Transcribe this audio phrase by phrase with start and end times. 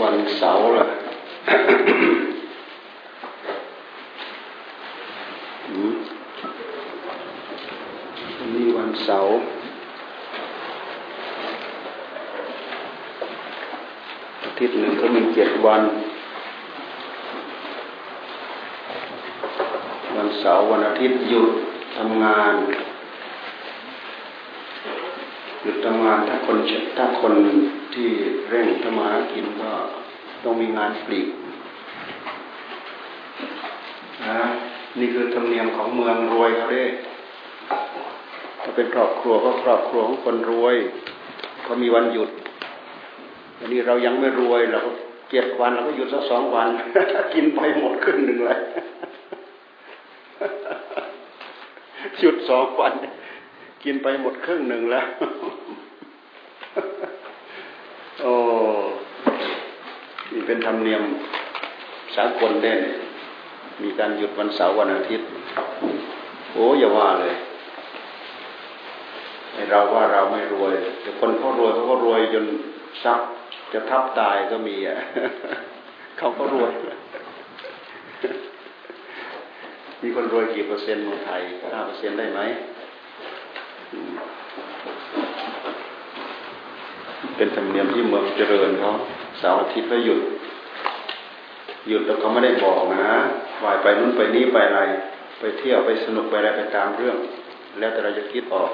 [0.00, 0.86] วันเสาร์ละ
[8.38, 9.32] วันนี้วันเสาร์
[14.42, 15.82] อาทิตย์หนึ่งก็มีเจ็ดวัน
[20.16, 21.50] วันเสาร์วันอาทิตย์หยุด
[21.96, 22.54] ทำงาน
[25.62, 26.58] หยุดทำงานถ้าคน
[26.96, 27.34] ถ้าคน
[27.94, 28.08] ที่
[28.48, 29.70] เร่งทำมาหากินก็
[30.44, 31.28] ต้องมีงานปลีก
[34.28, 34.40] นะ
[34.98, 36.84] นี่คือธรรมเนียมของเมืองรวยเขาเด้
[38.62, 40.76] ถ้าเป็นครอบครัวก็ครอบครัวของคนรวย
[41.62, 42.30] เขามีวันหยุด
[43.58, 44.80] อันนี้เรายังไม่รวยเรา
[45.30, 46.68] เจ็ดวันเราก็หยุดสักสองวัน
[47.34, 48.58] กินไปหมดครึ่งหนึ่งเลย
[52.20, 52.92] หยุดสองวัน
[53.84, 55.06] กินไปหมดครึ่งหนึ่งแล้ว
[58.22, 58.32] โอ้
[60.31, 61.02] นี่ เป็นธรรมเนียม
[62.16, 62.80] สากลเด่น
[63.82, 65.26] มีการหยุดวันเสาร์วันอาทิตย์
[66.52, 67.34] โอ้อย่าว่าเลย
[69.70, 72.44] เราว่าเราไม่รวย แต่คนเขารวยเขาก็รวยจน
[73.04, 73.28] ทรัพย์
[73.72, 74.98] จะทับตายก็มีอะ
[76.18, 76.72] เขาก็รวย
[80.02, 82.40] มีคนรวยกี่เปอร์เซ็นต์ในไทยห้าเปอร์เซ็นต์ได้ไหม
[87.36, 88.90] เป็นธรรมเนียมที่เมืองเจริญเขา
[89.42, 90.20] สาร์อาทิตย์ก็หยุด
[91.88, 93.14] หยุดแล้วเขาไม่ได้บอกนะ
[93.64, 94.82] วายไปนู้นไปนี้ไปอะไร
[95.38, 97.16] ไปเที่ยวไปสนุกไปอะไรไปตามเรื่อง
[97.78, 98.70] แล้วแต่เราจะคิดออก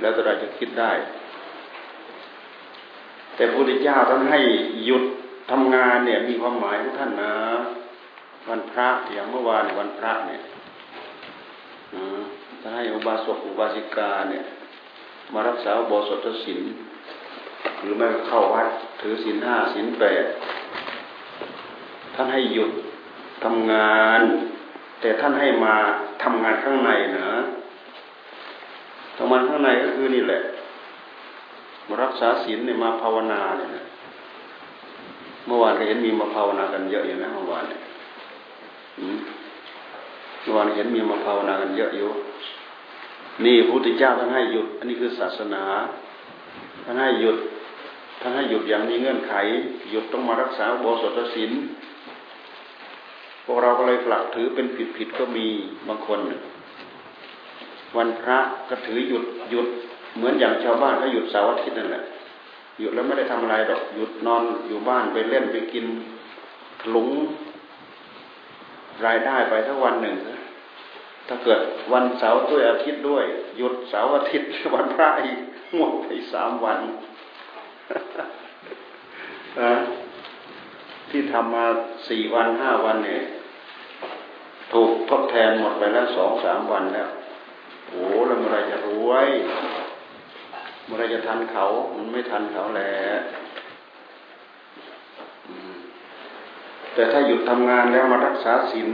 [0.00, 0.92] แล้วแต่เราจะคิดได้
[3.36, 4.40] แต่พระพุทธเจ้าท่านให้
[4.84, 5.04] หยุด
[5.50, 7.34] ทำงานเนี่ย มีความหมายของท่านนะ
[8.48, 10.42] วันพระอย่างเมื่อวานวันพระเนี่ย
[12.60, 14.44] ท่านให้อุบาสกอุบาสิกาเนี่ย
[15.32, 16.62] มารักษาบสถศิล
[17.80, 18.68] หรือไม่เข้าวัด
[19.00, 20.24] ถือศีลห้าศีลแปด
[22.14, 22.70] ท่านให้หยุด
[23.44, 24.20] ทำงาน
[25.00, 25.74] แต่ท่านให้มา
[26.22, 27.28] ทำงานข้างในนะ
[29.16, 30.42] ทำงานข้างในก็คือนี่แหละ
[31.88, 33.84] มารักษาศีลเนี่ยมาภาวนาเนี่ยนะ
[35.46, 37.82] เมื่อวานเราเห็นมีมาภาวนากันเยอะอยู่นะเมื่อวานเนี่ย
[40.42, 42.08] เมื่อวานเห็นมีมาภาวนากันเยอะอยู่
[43.44, 45.62] นี่พระพุทธเจ้าท่านให้หยุด อันนี้คือศาสนา
[46.84, 47.36] ท่านให้หยุด
[48.20, 49.34] ท่านให้หยุดอย่างมีเงื่อนไข
[49.90, 51.52] หยุดต้องมารักษาโบสถศีล
[53.44, 55.46] พวกเราก็เลยกลับถือเป็นผิดผิดก็มี
[55.88, 56.20] บางคน
[57.96, 58.38] วันพระ
[58.68, 59.68] ก็ถือหยุดหยุด
[60.16, 62.04] เหมือนอย่างชาวบ้านเขาหยุดเสาร์อาทิตย์นั่นแหละ
[62.78, 65.86] หยุดแล้วไม่ได้ทำอะไรดอกหยุดนอนอยู่บ้านไปเล่นไปกิน
[66.80, 67.08] ถลุง
[69.06, 70.16] รายได้ไปทั้งวันหนึ่ง
[71.28, 71.60] ถ้าเกิด
[71.92, 73.24] วันเสาร์ด้วยอาทิตย์ด้วย
[73.56, 75.38] หยุดเสาร์อาทิตย์วันพระอีก
[75.76, 76.78] หมดไปสามวัน
[81.10, 81.66] ที่ทำมา
[82.08, 83.22] สี่วันห้าวันเนี่ย
[84.72, 87.08] ถูกทดแทนหมดไปแล้วสองสามวันแล้ว
[87.88, 89.28] โอ้แล้วเมื่อไรจะรวย
[90.84, 91.64] เมื่อไรจะทันเขา
[91.96, 92.92] มันไม่ทันเขาแหละ
[96.94, 98.88] แต่ถ้าหยุดทำงานแล้วมารักษาศีล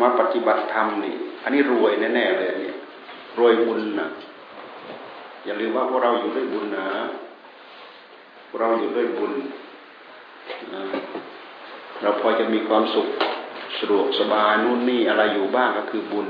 [0.00, 2.76] มาปฏิบัติธรรมนี่ อันนี้รวยแน่ๆเลยเนี่ย
[3.38, 4.08] รวยบุญนะ
[5.44, 6.86] อย่าลืมว่าพวกเราอยู่ด้วยบุญนะ
[8.58, 9.32] เราอยู่ด้วยบุญ
[12.02, 13.06] เราพอจะมีความสุข
[13.78, 16.28] สะดวกสบายนู่นนี่อะไรอยู่บ้างก็คือบุญ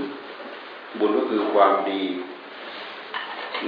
[0.98, 2.02] บุญก็คือความดี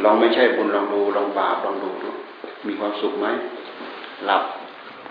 [0.02, 2.10] ลองไม่ใช่บุญลองดูลองบาปลองดูดู
[2.66, 3.26] มีความสุขไหม
[4.24, 4.42] หลับ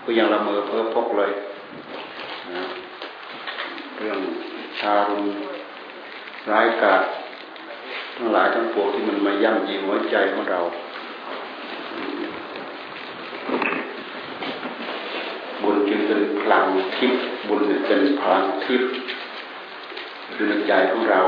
[0.04, 1.32] ก็ยังละเมอเพ้อพกเลย
[3.98, 4.18] เรื่อง
[4.80, 5.26] ชารุณ
[6.50, 7.02] ร้ายกาจ
[8.16, 10.60] ทั้งหลายทั้งปวงที่มันมาย่ำยีหัวใจของเรา
[15.62, 16.42] บุญจึงเป็นพ
[17.02, 18.90] ลังทิพย์บุญเป็นพลังทิพย์
[20.34, 21.20] อยู่ในใจของเรา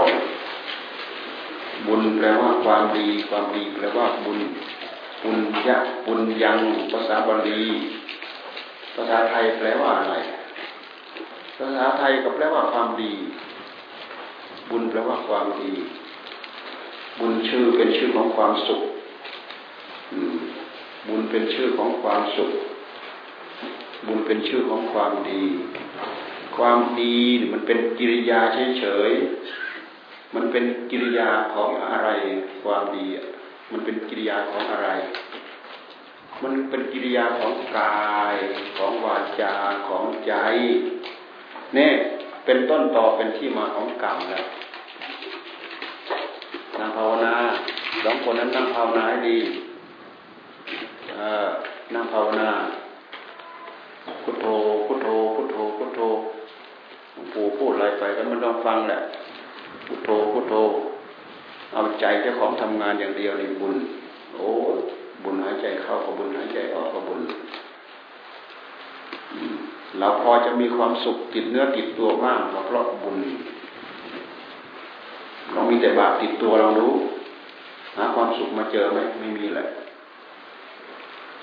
[1.86, 4.40] บุญแปลว่าความดีความดีแปลว่าบุญ
[5.22, 5.76] บุญยะ
[6.06, 6.58] บุญยัง
[6.92, 7.62] ภาษาบาลี
[8.94, 10.14] ภาษาไทยแปลว่าอะไร
[11.58, 13.12] ภาษาไทยก็แปลว่าความดี
[14.70, 15.72] บุญแปลว่าความดี
[17.18, 18.82] บุญชื่อเป็นชื่อของความสุข
[21.08, 22.50] บุญเป็นชื่อของความสุข
[24.06, 25.44] บุญเป็นชื่อของความดี
[26.56, 27.16] ความดี
[27.52, 28.40] มันเป็นกิริยา
[28.78, 32.08] เฉยๆ มันเป็นกิริยาของอะไร
[32.62, 33.06] ความดี
[33.72, 34.88] มันเป็นกิริยาของอะไร
[36.42, 38.36] มันเป็นกิริยาของกาย
[38.76, 39.54] ของวาจา
[39.86, 40.32] ของใจ
[41.74, 41.92] เนี่ย
[42.44, 44.44] เป็นต้นต่อเป็นที่มาของกรรมแล้ว
[46.78, 47.34] นั่งภาวนา
[48.04, 49.38] สองคนนั้นนั่งภาวนาให้ดี
[51.94, 52.50] นั่งภาวนา
[54.24, 54.46] พุทโธ
[54.86, 56.00] พุทโธพุทโธพุทโธ
[57.32, 59.00] ปู่พูดอะไรไปก็มันต้องฟังแหละ
[59.86, 60.54] พุทโธพุทโธ
[61.72, 63.74] เอาใจเจ้าของทำงานอย่างเดียวนี่บุญ
[64.34, 64.48] โอ้
[65.22, 67.20] บุญหายใจเข้าก็บุญหายใจออกก็บุญ
[69.98, 73.16] เราพอจะมีความสุขติดเนื้อติดตัวบ้างเพราะบุญ
[75.52, 76.94] เรามีแต่บาปติดตัวเรารู้
[77.96, 79.66] หาความสุขมาเจอไหมไม่มีแหละ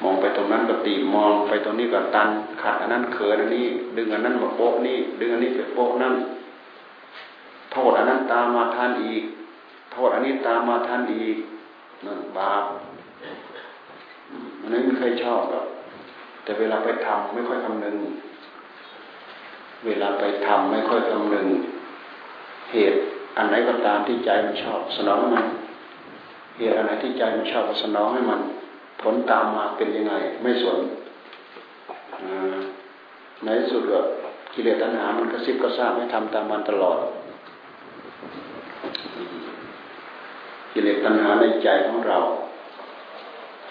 [0.01, 2.29] มองไปตรงนั้นก็ตีมองไปตรงนี้ก็ตัน
[2.61, 3.65] ขาดอันนั้นเขินอันนี้
[3.97, 6.13] ดึงอันนั้นมาโป๊ะนี่ดึงอันนี้ไปโป๊ะนั่น
[7.71, 9.23] โทษอันนั้นตามมาทานอีก
[9.93, 11.37] โทษอันนี้ตามมาทานอีก
[12.05, 12.63] นั่นบาป
[14.59, 15.67] มันไม่เคยชอบหรอก
[16.43, 17.97] แต่เวลาไปทำไม่ค่อยคำนึง
[19.85, 21.47] เวลาไปทำไม่ค่อยคำนึง
[22.71, 22.97] เหตุ
[23.37, 25.45] อันไหนก็ตามที่ใจมันชอบ สนองมัน
[26.57, 28.41] เหตุอะไรที่ใจมันชอบสนองให้มัน
[29.03, 30.79] ผลตามมาเป็นยังไง ไม่สน
[33.45, 33.99] ในสุดก็
[34.53, 36.97] กิเลสตัณหา มันกระซิบกระซาบให้ทำตามมันตลอด
[40.73, 42.19] กิเลสตัณหาในใจของเรา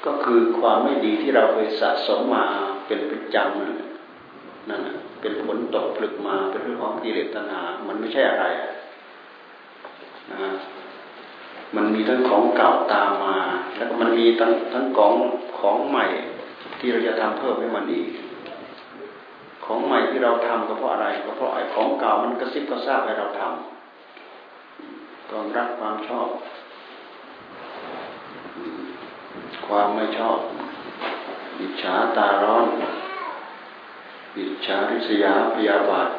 [0.05, 2.45] ก็คือความไม่ดีที่เราเคยสะสมมา
[2.87, 8.45] เป็นประจำนั่นนั่นเป็นผลตกผลึกมาเป็นเรื่องของกิเลสตัณหา มันไม่ใช่อะไร
[10.33, 10.51] นะ
[11.77, 13.37] มันมีทั้งของเก่าตามมา
[13.77, 15.13] แล้วก็มันมีทั้งทั้งของ
[15.59, 16.05] ของใหม่
[16.79, 18.09] ที่เราจะทำเพิ่มให้มันอีก
[19.65, 26.29] ของใหม่ที่เราทำก็เพราะอะไรก็เพราะไอ้ของเก่ามันกระซิบกระซาบให้เราทำความรักความชอบ
[29.67, 30.39] ความไม่ชอบ
[31.61, 32.67] อิจฉาตาร้อน
[34.37, 36.11] อิจฉาริษยาพยาบาท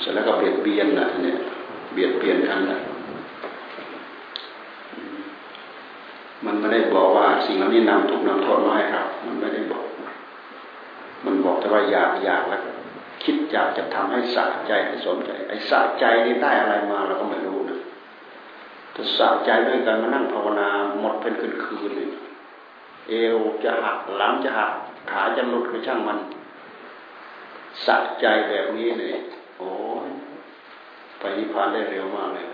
[0.00, 1.38] เสร็จแล้วก็เบียดเบียนนะเนี่ย
[1.92, 2.80] เบียดเบียนกันนะ
[6.44, 9.84] มันไม่ได้บอกว่าสิ่งเหล่านี้นำทุกนำโทษมาให้เรามันไม่ได้บอก
[11.24, 12.62] มันบอกแต่ว่าอยากอยากแล้ว
[13.22, 17.78] คิดอยากจะทำให้สะใจให้สนใจ ไอ้สะใจนี่ได้อะไรมาเราก็ไม่รู้นะ
[18.94, 20.68] ถ้าสะใจด้วยกันมานั่งภาวนา
[21.00, 22.08] หมดเป็นคืนคืนเลย
[23.08, 24.72] เอวจะหักหลังจะหัก
[25.10, 26.18] ขาจะหลุดไปช่างมัน
[27.86, 29.18] สะใจแบบนี้เนี่ย
[29.58, 29.70] โอ้
[31.20, 32.46] ไปนิพพานได้เร็วมากเลย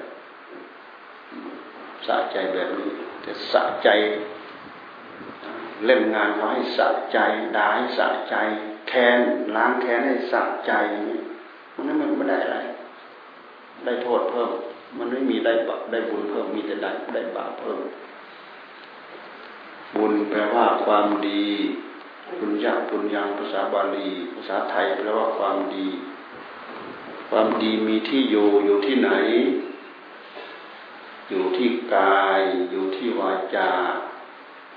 [2.06, 2.90] สะใจแบบนี้
[3.22, 3.88] แต่สะใจ
[5.84, 7.18] เล่นงานเขาให้สะใจ
[7.56, 8.34] ด่าให้สะใจ
[8.88, 9.20] แค้น
[9.56, 10.72] ล้างแค้นให้สะใจ
[11.74, 12.58] มันนั้นมันไม่ได้อะไร
[13.84, 14.50] ได้โทษเพิ่ม
[14.98, 17.78] มันไม่มีได้บได้บุญเพิ่มมีแต่ได้ได้บาปเพิ่ม
[19.96, 21.44] บุญแปลว่าความดี
[22.38, 25.86] บุญยักบุญยังภาษาบาลี ภาษาไทยแปลว่าความดี
[27.28, 29.10] ความดีมีที่อยู่อยู่ที่ไหน
[31.28, 32.40] อยู่ที่กาย
[32.70, 33.70] อยู่ที่วาจา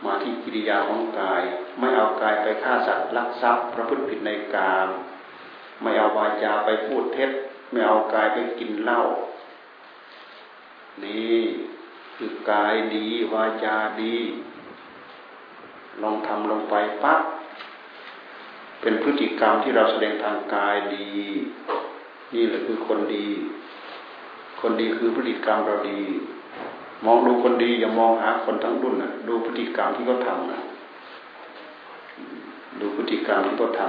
[0.05, 1.41] มาที่กิริยาของกาย
[1.79, 4.87] ไม่เอากายไปฆ่าสัตว์ลักทรัพย์ประพฤติผิดในกาม
[5.81, 7.31] ไม่เอาวาจาไปพูดเท็จ
[7.71, 9.01] ไม่เอากายไปกินเหล้า
[11.03, 11.37] นี่
[12.15, 14.15] คือกายดีวาจาดี
[16.01, 17.21] ลองทำลงไปปั๊บ
[18.81, 21.11] เป็นพฤติกรรมที่เราแสดงทางกายดี
[22.33, 23.25] นี่แหละคือคนดี
[24.61, 25.99] คนดีคือพฤติกรรมเราดี
[27.05, 30.59] มองดูคนดีอย่ามองหาคนทั้งรุ่นนะดูพฤติกรรมที่เขาทำนะ
[32.79, 33.81] ดูพฤติกรรมที่เขาท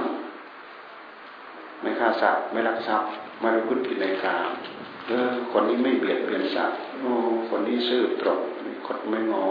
[0.67, 4.49] ำไม่ฆ่าสัตว์ไม่รักทรัพย์ไม่ประพฤติผิดในกาม
[5.07, 7.11] เออคนนี้ไม่เบียดเบียนสัตว์โอ้
[7.49, 9.45] คนนี้ซื่อตรงไม่คดไม่งอ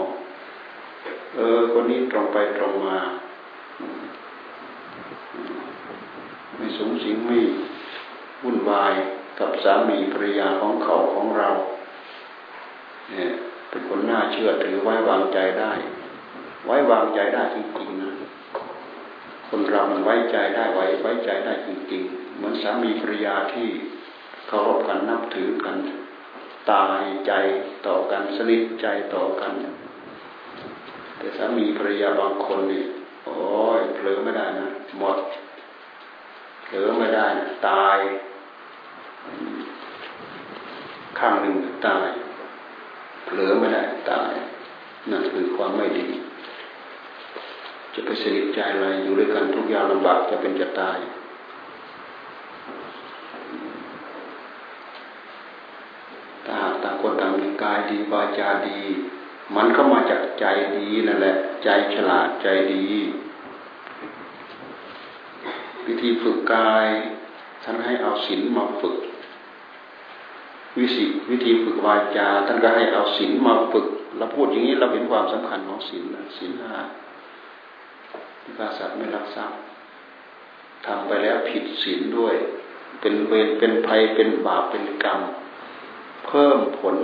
[1.35, 2.97] เออ คนนี้ตรงไปตรงมา
[6.57, 7.39] ไม่สูงสิงไม่
[8.43, 8.93] วุ่นวาย
[9.39, 11.49] กับสามีภรรยาของเขาของเรา
[13.09, 13.31] เนี่ย
[13.69, 15.71] เป็นคนน่าเชื่อถือไว้วางใจได้
[16.65, 18.11] ไว้วางใจได้จริงๆนะ
[19.47, 23.67] คนเรามันไว้ใจได้ไว้ไว้ใจได้จริงๆ เหมือนสามีภรรยาที่
[24.47, 25.77] เคารพกันนับถือกัน
[26.71, 27.31] ตายใจ
[27.87, 29.53] ต่อกันสนิทใจต่อกัน
[31.17, 32.83] แต่สามีภรรยาบางคนนี่
[33.25, 33.37] โอ้
[33.79, 34.67] ยเผลอไม่ได้นะ
[34.99, 35.17] หมด
[36.65, 37.97] เผลอไม่ได้นะตาย
[41.19, 41.55] ข้างหนึ่ง
[41.87, 42.07] ตาย
[43.25, 44.31] เผลอไม่ได้ตาย
[45.11, 46.07] นั่นคือความไม่ดี
[47.93, 50.97] จะไปสนิทใจอะไรอยู่ด้วยกันทุกอย่างลำบากจะเป็นจะตาย
[56.45, 58.81] ถ้าหากต่างคนต่างมีกายดีวาจาดี
[59.55, 60.45] มันก็มาจากใจ
[60.77, 62.85] ดีนั่นแหละ ใจฉลาดใจดี
[65.85, 66.87] วิธีฝึกกาย
[67.63, 68.95] ท่านให้เอาศีลมาฝึก
[70.77, 73.87] วิสิวิธีฝึกวาจา ท่านก็ให้เอาศีลมาฝึก
[74.17, 76.03] เราพูดอย่างนี้เราเห็นความสำคัญของศีล
[76.37, 76.77] ศีลห้า
[78.57, 79.59] ฆ่าสัตว์ไม่รักทรัพย์
[80.85, 82.35] ทำไปแล้วผิดศีลด้วย
[83.01, 85.19] เป็นเวรเป็นภัยเป็นบาปเป็นกรรม
[86.25, 86.97] เพิ่มผล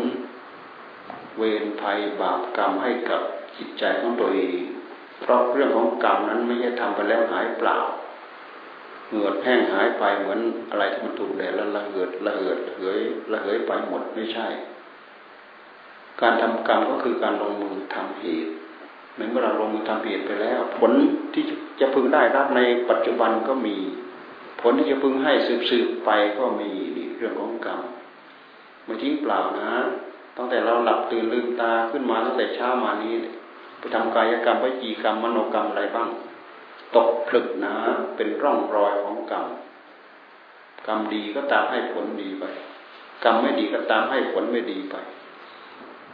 [1.38, 3.22] เวรภัยบาปกรรมให้กับ
[3.58, 4.56] จิตใจของตัวเอง
[5.22, 7.78] เพราะเรื่องของกรรมนั้นไม่ใช่ทำไปแล้วหายเปล่า
[9.10, 13.00] เหงื่อแห้งหายไปเหมือนอะไรที่มันถูกแดดแล้วระเหิดระเหิดเหย
[13.32, 14.48] ระเหยไปหมดไม่ใช่
[16.22, 18.52] การทำกรรมก็คือการลงมือทำเหตุ
[19.14, 20.92] เหมือนเมื่อเราลงมือทำเหตุไปแล้ว ผล
[21.34, 21.44] ที่
[21.80, 23.76] จะพึงได้รับในปัจจุบันก็มี
[24.62, 27.82] ผลที่จะพึงให้สืบสืบไปก็มีนี่เรื่องของกรรม
[28.86, 29.72] ไม่ทิ้งเปล่านะ
[30.38, 33.14] ตั้งแต่เราหลับตื่นลืมตาขึ้นมาตั้งแต่เช้ามานี้
[33.80, 36.10] ไปทำกายกรรมวิจีกรรมมโนกรรมอะไรบ้าง
[36.96, 37.76] ตกผลึกนะ
[38.16, 39.48] เป็นร่องรอยของกรรม
[40.88, 42.46] กรรมดีก็ตามให้ผลดีไป
[43.24, 44.96] กรรมไม่ดีก็ตามให้ผลไม่ดีไป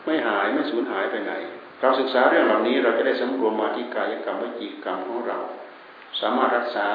[0.05, 1.33] ไม่หายไม่สูญหายไปไหน
[1.79, 5.39] เราศึกษาเรื่องเหล่านี้เราจะได้สำรวมมาที่กายกรรมวิจีกรรมของเรา
[6.19, 6.87] สามารถรักษา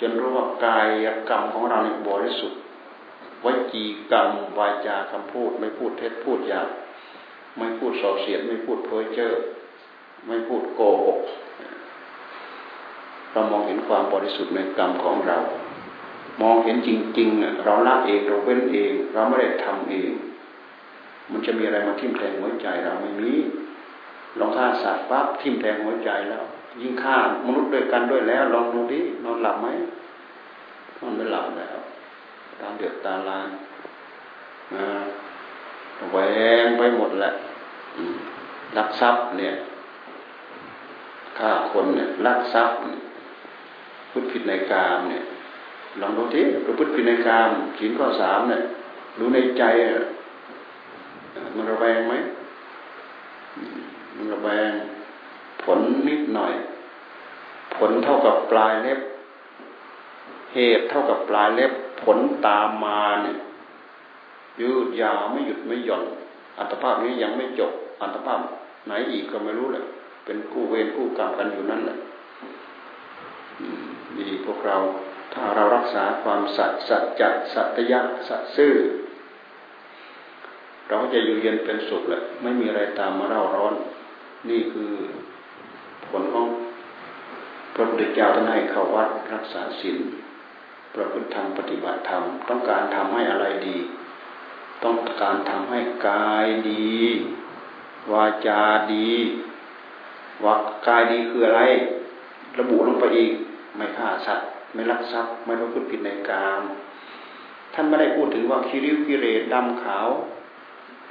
[0.00, 2.60] จนรู้ว่ากายกรรมของเราเนี่ยบริสุทธิ์
[3.44, 4.28] วจีกรรม
[4.58, 6.68] วาจาคำพูด ไม่พูดเท็จพูดหยาบ
[7.58, 9.32] ไม่พูดส่อเสียดไม่พูดเพ้อเจ้อ
[10.26, 11.18] ไม่พูดโกหก
[13.36, 15.38] เรามองเห็นความบริสุทธิ์ในกรรมของเรา
[16.42, 20.10] มองเห็นจริงๆเราละเองเราเว้นเอง เราไม่ได้ทำเอง
[21.30, 23.32] มันจะมีอะไรมาทิ่มแทงหัวใจเราไม่มี
[24.38, 26.44] ลองฆ่าสัตว์ปั๊บทิ่มแทงหัวใจแล้ว
[26.80, 27.16] ยิ่งฆ่า
[27.46, 29.68] มนุษย์ด้วยกันด้วยแล้ว ลองดูดินอนหลับไหม
[31.00, 31.78] นอนไม่หลับแล้ว
[32.60, 33.48] ตามเดือดตาลาน
[34.74, 34.86] นะ
[36.10, 36.18] แหว
[36.64, 37.30] งไปหมดแหละ
[38.76, 39.54] ลักทรัพย์เนี่ย
[41.38, 42.78] ฆ่าคนเนี่ยลักทรัพย์
[44.22, 45.24] ธผิดในกามเนี่ย
[46.00, 48.62] ลองดูทีประพฤติผิดในกามขีนข้อสามเนี่ย
[49.18, 49.62] ดูในใจ
[51.56, 52.14] มันระแวงไหม
[54.16, 54.70] มันระแวง
[55.62, 56.52] ผลนิดหน่อย
[57.76, 59.00] ผลเท่ากับปลายเล็บ
[60.54, 63.38] เหตุเท่ากับปลายเล็บ ผลตามมาเนี่ย
[64.60, 66.04] ยืดยาวไม่หยุดไม่หย่อน
[66.58, 68.40] อัตภาพนี้ยังไม่จบ อัตภาพ
[68.86, 69.84] ไหนอีกก็ไม่รู้เลย
[70.24, 71.96] เป็นกู้เวรกู้กรรมกันอยู่นั่นแหละ
[74.20, 74.76] ดีพวกเรา
[75.32, 78.74] ถ้าเรารักษาความสัตย์สัจจะสัตยะสัตซื่อ
[80.86, 83.74] เราก็จะอยู่เย็นเป็นสุขแหละไม่มีอะไรตามมาเร่าร้อน
[84.48, 84.92] นี่คือ
[86.06, 86.46] ผลของ
[87.74, 89.98] พระพุทธเจ้าท่านให้เข้าวัดรักษาศีล
[90.94, 93.76] ประพฤติธรรมปฏิบัติธรรม ต้องการทำให้อะไรดี
[94.84, 96.94] ต้องการทำให้กายดี
[98.12, 98.62] วาจา
[98.94, 99.10] ดี
[100.44, 100.54] ว่า
[100.86, 101.62] กายดีคืออะไร
[102.58, 103.32] ระบุลงไปอีก
[103.76, 106.62] ไม่ฆ่าสัตว์ ไม่ลักทรัพย์ ไม่ประพฤติผิดในกาม
[107.74, 110.08] ท่านไม่ได้พูดถึงว่าคิริวกิเลสดำขาว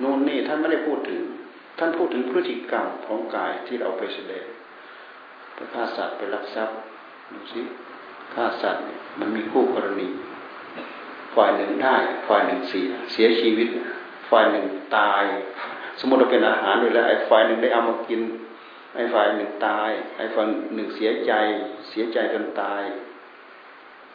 [0.02, 1.22] นู่นนี่ท่านไม่ได้พูดถึง
[1.80, 4.46] ท่านพูดถึงพฤติกรรมของกายที่เราไปแสดง
[5.56, 6.78] ไปฆ่าสัตว์ไปลักทรัพย์
[7.34, 7.62] ดูสิ
[8.34, 8.84] ฆ่าสัตว์
[9.20, 10.08] มันมีคู่กรณี
[11.36, 11.96] ฝ่ายหนึ่งได้
[12.28, 13.68] ฝ่ายหนึ่งเสีย เสียชีวิต
[14.30, 14.66] ฝ่ายหนึ่ง
[14.98, 15.24] ตาย
[16.00, 18.22] สมมติเราเป็นอาหารด้วยแล้วไอ้ฝ่ายหนึ่งได้เอามากิน
[18.96, 21.32] ไอ้ฝ่ายหนึ่งตาย ไอ้ฝ่ายหนึ่งเสียใจ
[21.90, 22.84] เสียใจจนตาย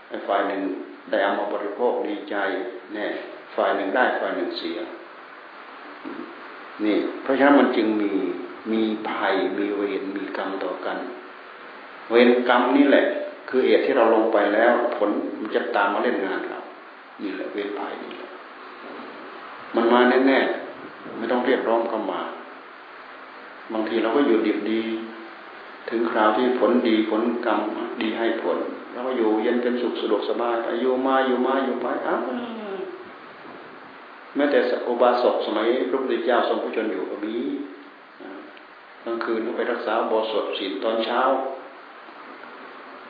[0.09, 0.63] ไอ้ฝ่ายหนึ่ง
[1.11, 2.37] ได้เอามาบริโภคดีใจ
[2.95, 3.07] แน่
[3.57, 4.79] ฝ่ายหนึ่งได้ฝ่ายหนึ่งเสีย
[6.85, 8.13] นี่ เพราะฉะนั้นมันจึงมี
[8.73, 10.99] มีภัยมีเวรมีกรรมต่อกัน
[12.11, 13.05] เวรกรรมนี่แหละ
[13.49, 15.11] คือเหตุที่เราลงไปแล้ว ผล
[15.41, 16.61] มันจะตามมาเล่นงานเรา
[17.23, 18.31] นี่แหละเวรภัยนี่แหละ
[19.75, 22.21] มันมาแน่ๆไม่ต้องเรียกร้องเข้ามา
[23.73, 24.83] บางทีเราก็อยู่ดีดี
[25.89, 27.61] ถึงคราวที่ผลดีผลกรรม
[28.03, 28.59] ดีให้ผล
[28.93, 32.21] เราก็อยู่เย็นเป็นสุขสะดวกสบายอายุมาอยู่มาอยู่ไปอ้าว
[34.37, 34.59] แม้แต่
[34.89, 37.37] อุบาสกสมัยพระพุทธเจ้าทรงพระชนอยู่ก็มี
[39.05, 41.21] กลางคืนก็ไปรักษาบสดศีลตอนเช้า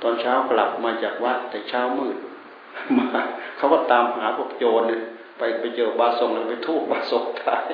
[0.02, 2.16] ตอนเช้ากลับมาจากวัดแต่เช้ามืด
[2.98, 3.06] มา
[3.56, 5.00] เขาก็ตามหาพวกโจรเนี่ย
[5.38, 7.70] ไปไปเจอบาสกแล้วไปทุบบาสกตาย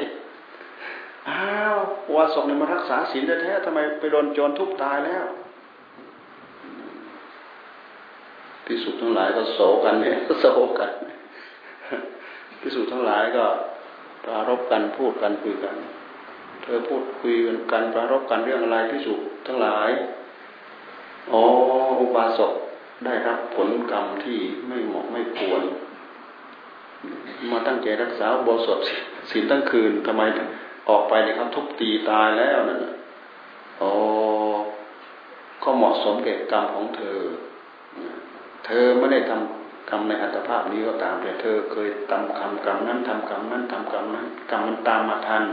[1.28, 1.76] อ้าว
[2.14, 5.24] วาสกเนี่ยมารักษาศีลแท้ๆทำไมไปโดนโจรทุบตายแล้ว
[8.64, 10.46] พิสุทั้งหลายก็โศกันเนี่ยโศ
[10.78, 10.90] กัน
[12.60, 13.44] พิสุทั้งหลายก็
[14.24, 15.76] ปรารบกันพูดกันคุยกัน
[16.62, 17.34] เธอพูดคุย
[17.72, 19.14] กันปรารบกันเรื่องอะไรพิสุ
[19.46, 19.90] ทั้งหลาย
[21.32, 21.42] อ๋อ
[22.00, 22.52] อุบาสก
[23.04, 25.62] ได้รับผลกรรมที่ไม่เหมาะไม่ควร
[27.50, 28.78] มาตั้งใจรักษาบสด
[29.30, 30.22] ศีลตั้งคืนทำไม
[30.88, 32.80] ออกไปเนี่ยเขาทุบตีตายแล้วนั่น
[33.78, 33.90] โอ้
[35.62, 37.20] ก็เหมาะสมแก่กรรมของเธอ
[38.66, 45.44] เธอไม่ได้ทำกรรมในอัตภาพนี้ก็ตามแต่เธอเคยทำคำกรรมนั้นทำกรรมนั้นทำกรรมนั้นกรรมมันตามมาทัน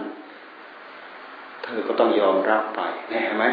[1.63, 3.45] เธอก็ต้องยอมรับไปเห็นไหม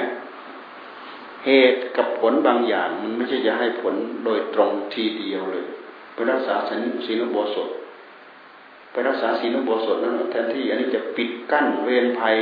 [1.46, 3.94] เหตุกับผลบางอย่างมันไม่ใช่จะให้ผล
[4.24, 5.66] โดยตรงทีเดียวเลย
[6.12, 6.54] ไปรักษา
[7.06, 7.68] ศีลโบสถ
[8.90, 12.36] ไปรักษาศีลโบสถนั้นแทนที่อันนี้จะปิดกั้นเวรภัย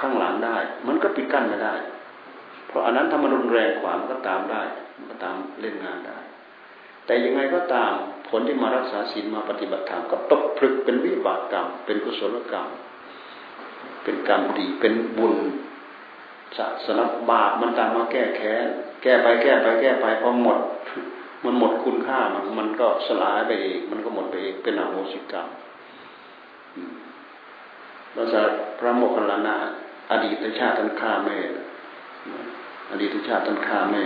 [0.00, 1.74] ข้างหลังได้ มันก็ปิดกั้นไม่ได้
[2.66, 4.62] เพราะอันนั้นถ้ามันรุนแรงกว่ามันก็ตามได้
[4.96, 6.18] มันก็ตามเล่นงานได้
[7.06, 7.92] แต่ยังไงก็ตาม
[8.28, 12.66] ผลที่มารักษาศีลมาปฏิบัติธรรมก็ตกผลึกเป็นวิบากกรรม เป็นกุศลกรรม
[14.02, 15.34] เป็นกรรมดีเป็นบุญ
[16.56, 18.66] สะสนับบาปมันตามมาแก้แค้น
[19.02, 20.58] แก้ไปแก้ไปแก้ไปพอหมด
[21.44, 25.48] มันหมดคุณค่ามันมันก็สลายไปเอง มันก็หมดไปเองเป็นอโหสิกรรม
[28.14, 28.40] เราจะ
[28.78, 29.56] พระโมคคัลลานะ
[30.10, 31.38] อดีตชาติท่านฆ่าแม่
[32.90, 34.04] อดีตชาติท่านฆ่าแม่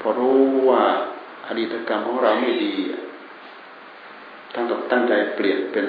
[0.00, 0.40] พอรู้
[0.70, 0.84] ว่า
[1.48, 2.74] อดีตกรรมของเราไม่ดี
[4.54, 5.86] ท่านก็ตั้งใจเปลี่ยนเป็น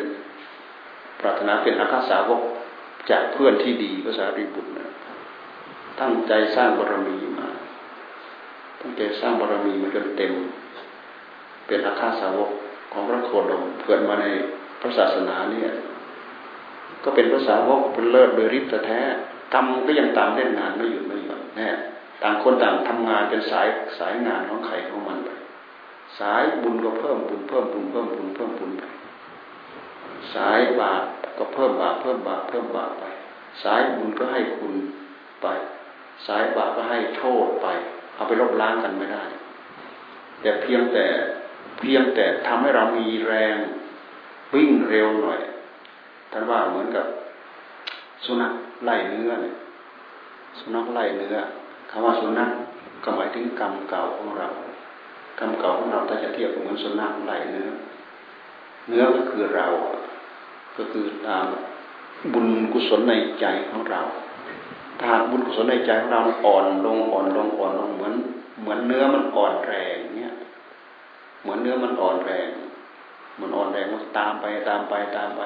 [1.19, 2.41] ปรารถนาเป็นอาคาสาวก
[3.09, 4.89] จากเพื่อนที่ดีภาษาริบุตรนะ
[5.99, 7.47] ตั้งใจสร้างบารมีมา
[8.81, 10.33] ตั้งใจสร้างบารมีมาจนเต็ม
[11.67, 12.49] เป็นอาคาสาวก
[12.91, 14.25] ของพระโคดมเกิดมาใน
[14.81, 15.69] พระศาสนาเนี่ย
[17.03, 19.01] ก็เป็นภาษาวกเป็นเลิศโดยฤทธิ์แท้
[19.53, 21.69] กรรมก็ยังตามเล่นงานไม่หยุดไม่หย่อนแน่
[22.23, 23.67] ต่างคนต่างทำงานเป็นสาย
[23.99, 25.29] สายงานของใครของมันไป
[26.19, 28.83] สายบุญก็เพิ่มบุญเพิ่มบุญเพิ่มบุญเพิ่มบุญไป
[30.35, 31.03] สายบาป
[31.37, 33.03] ก็เพิ่มบาปเพิ่มบาปเพิ่มบาปไป
[33.63, 34.73] สายบุญก็ให้คุณ
[35.41, 35.47] ไป
[36.27, 37.67] สายบาปก็ให้โทษไป
[38.15, 39.23] เอาไปลบล้างกันไม่ได้
[40.41, 41.05] แต่เพียงแต่
[41.79, 43.55] เพียงแต่ทำให้เรามีแรง
[44.53, 45.41] วิ่งเร็วหน่อย
[46.31, 47.05] ท่านว่าเหมือนกับ
[48.25, 48.53] สุนัข
[48.83, 49.55] ไล่เนื้อเนี่ย
[50.59, 51.35] สุนัขไล่เนื้อ
[51.89, 52.49] คำว่าสุนัข
[53.03, 54.47] ก็หมายถึงกรรมเก่าของเรา
[55.39, 57.69] กรรมเก่าของเราถ้าจะเทียบกับเหมือนสุนัขไล่เนื้อ
[58.87, 59.67] เนื้อก็คือเรา
[60.77, 61.45] ก็คือตาม
[62.33, 64.01] บุญกุศลในใจของเรา
[65.01, 68.13] ถ้าบุญกุศลในใจของเรา อ่อนลงอ่อนลงอ่อนลงเหมือน
[68.61, 70.33] เหมือนเนื้อมันอ่อนแรงเนี่ย
[71.41, 72.49] เหมือนเนื้อมันอ่อนแรง
[73.39, 75.41] มันอ่อนแรงมันตามไปตามไปตามไป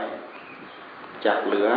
[1.25, 1.69] จากเหลือ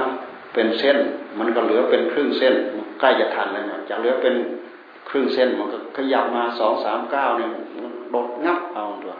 [0.55, 0.99] เป็นเส้น
[1.39, 2.55] มันก็เหลือเป็นครึ่งเส้น
[3.01, 4.35] ใกล้จะทันแล้วเนี่ยจากเหลือเป็น
[5.09, 7.51] ครึ่งเส้นมันก็ขยับมาสองสามเก้าเนี่ย
[8.11, 9.17] โดดงับเอาตัว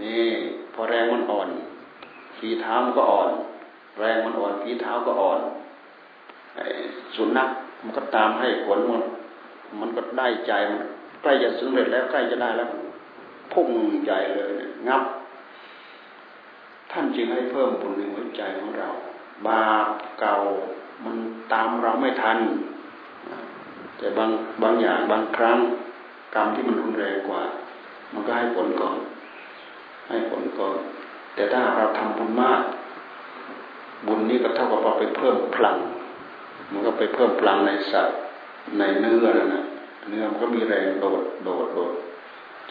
[0.00, 0.26] นี่
[0.74, 1.48] พอแรงมันอ่อน
[2.38, 3.30] ฝีเท้ามันก็อ่อน
[3.98, 5.40] แรงมันอ่อนฝีเท้าก็อ่อน
[7.14, 7.48] สุนัข
[7.82, 9.02] มันก็ตามให้ผลมัน
[9.80, 10.80] มันก็ได้ใจมัน
[11.22, 12.68] ใกล้จะสำเร็จแล้วใกล้จะได้แล้ว
[13.52, 13.68] พุ่ง
[14.04, 14.52] ใหญ่เลย
[14.88, 15.02] งับ
[16.92, 18.88] ท่านจึงให้เพิ่มบุญในหัวใจของเรา
[19.46, 19.86] บาป
[20.20, 20.36] เก่า
[21.04, 21.16] มัน
[21.52, 22.38] ตามเราไม่ทัน
[23.98, 24.30] แต่บาง
[24.62, 25.58] บางอย่างบางครั้ง
[26.34, 27.42] กรรมที่มันรุนแรงกว่า
[28.12, 28.96] มันก็ให้ผลก่อน
[30.08, 30.76] ให้ผลก่อน
[31.34, 32.60] แต่ถ้าเราทำบุญมาก
[34.06, 35.76] บุญนี้ก็เท่ากับเราไปเพิ่มพลัง
[36.72, 38.16] มันก็ไปเพิ่มพลังในสัตว์
[38.78, 39.64] ในเนื้อแล้วนะ
[40.08, 41.94] เนื้อมันก็มีแรงโดดโดดโดด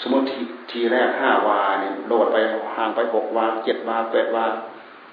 [0.01, 0.25] สมมติ
[0.71, 2.38] ทีแรกห้าวาเนี่ยโดดไป
[2.75, 4.45] ห่างไปหกวาเจ็ดวาแปดวา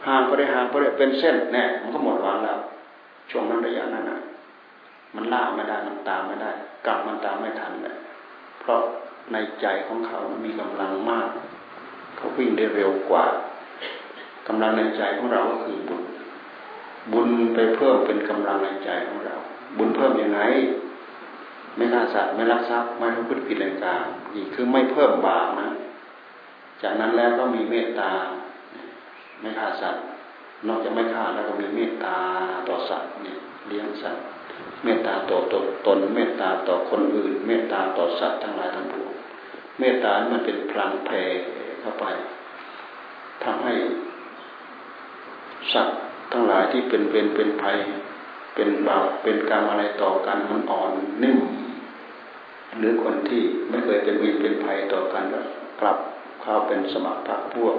[0.07, 2.59] ห่างไปได้ห่างไปได้เป็นเส้นแน่มันก็หมดวาแล้ว
[3.31, 4.21] ช่วงนั้นระยะนั้นนะ
[5.15, 6.51] มันล่าไม่ได้มันตามไม่ได้
[6.87, 7.97] กลับมันตามไม่ทันเลย
[8.61, 8.81] เพราะ
[9.33, 11.29] ในใจของเขามันมีกำลังมาก
[12.17, 13.25] เขาวิ่งได้เร็วกว่า
[14.49, 16.03] กำลังในใจของเราก็คือบุญ
[17.13, 19.37] บุญไปเพิ่มเป็นกำลังในใจของเรา
[19.79, 20.41] บุญเพิ่มยังไง
[21.77, 25.69] ไม่ฆ่าสัตว์ไม่ลักทรัพย์ไม่ทุพฤติผิดในการอีกคือไม่เพิ่มบาปนะ
[26.83, 28.11] จากนั้นแล้วก็มีเมตตา
[29.41, 30.03] ไม่ฆ่าสัตว์
[30.69, 32.17] นอกจากไม่ฆ่าแล้วก็มีเมตตา
[32.69, 33.39] ต่อสัตว์เนี่ย
[33.69, 34.25] เลี้ยงสัตว์
[34.85, 39.13] เมตตาต่อตนตน เมตตาต่อคนอื่น เมตตาต่อสัตว์ทั้งหลายทั้งปวง
[39.79, 41.23] เมตตามันเป็นพลังแผ่
[41.81, 42.05] เข้าไป
[43.45, 43.75] ทำให้
[45.73, 45.99] สัตว์
[46.37, 47.79] ทั้งหลายที่เป็นเป็นเป็นภัย
[48.55, 50.91] เป็นบาปเป็นกรรมอะไรต่อกันมันอ่อน
[51.23, 51.39] นิ่ม
[52.79, 55.41] หรือคนที่ไม่เคยเป็นมีเป็นภัยต่อกันก็
[55.81, 55.99] กลับ
[56.43, 57.77] เข้าเป็นสมถะพวก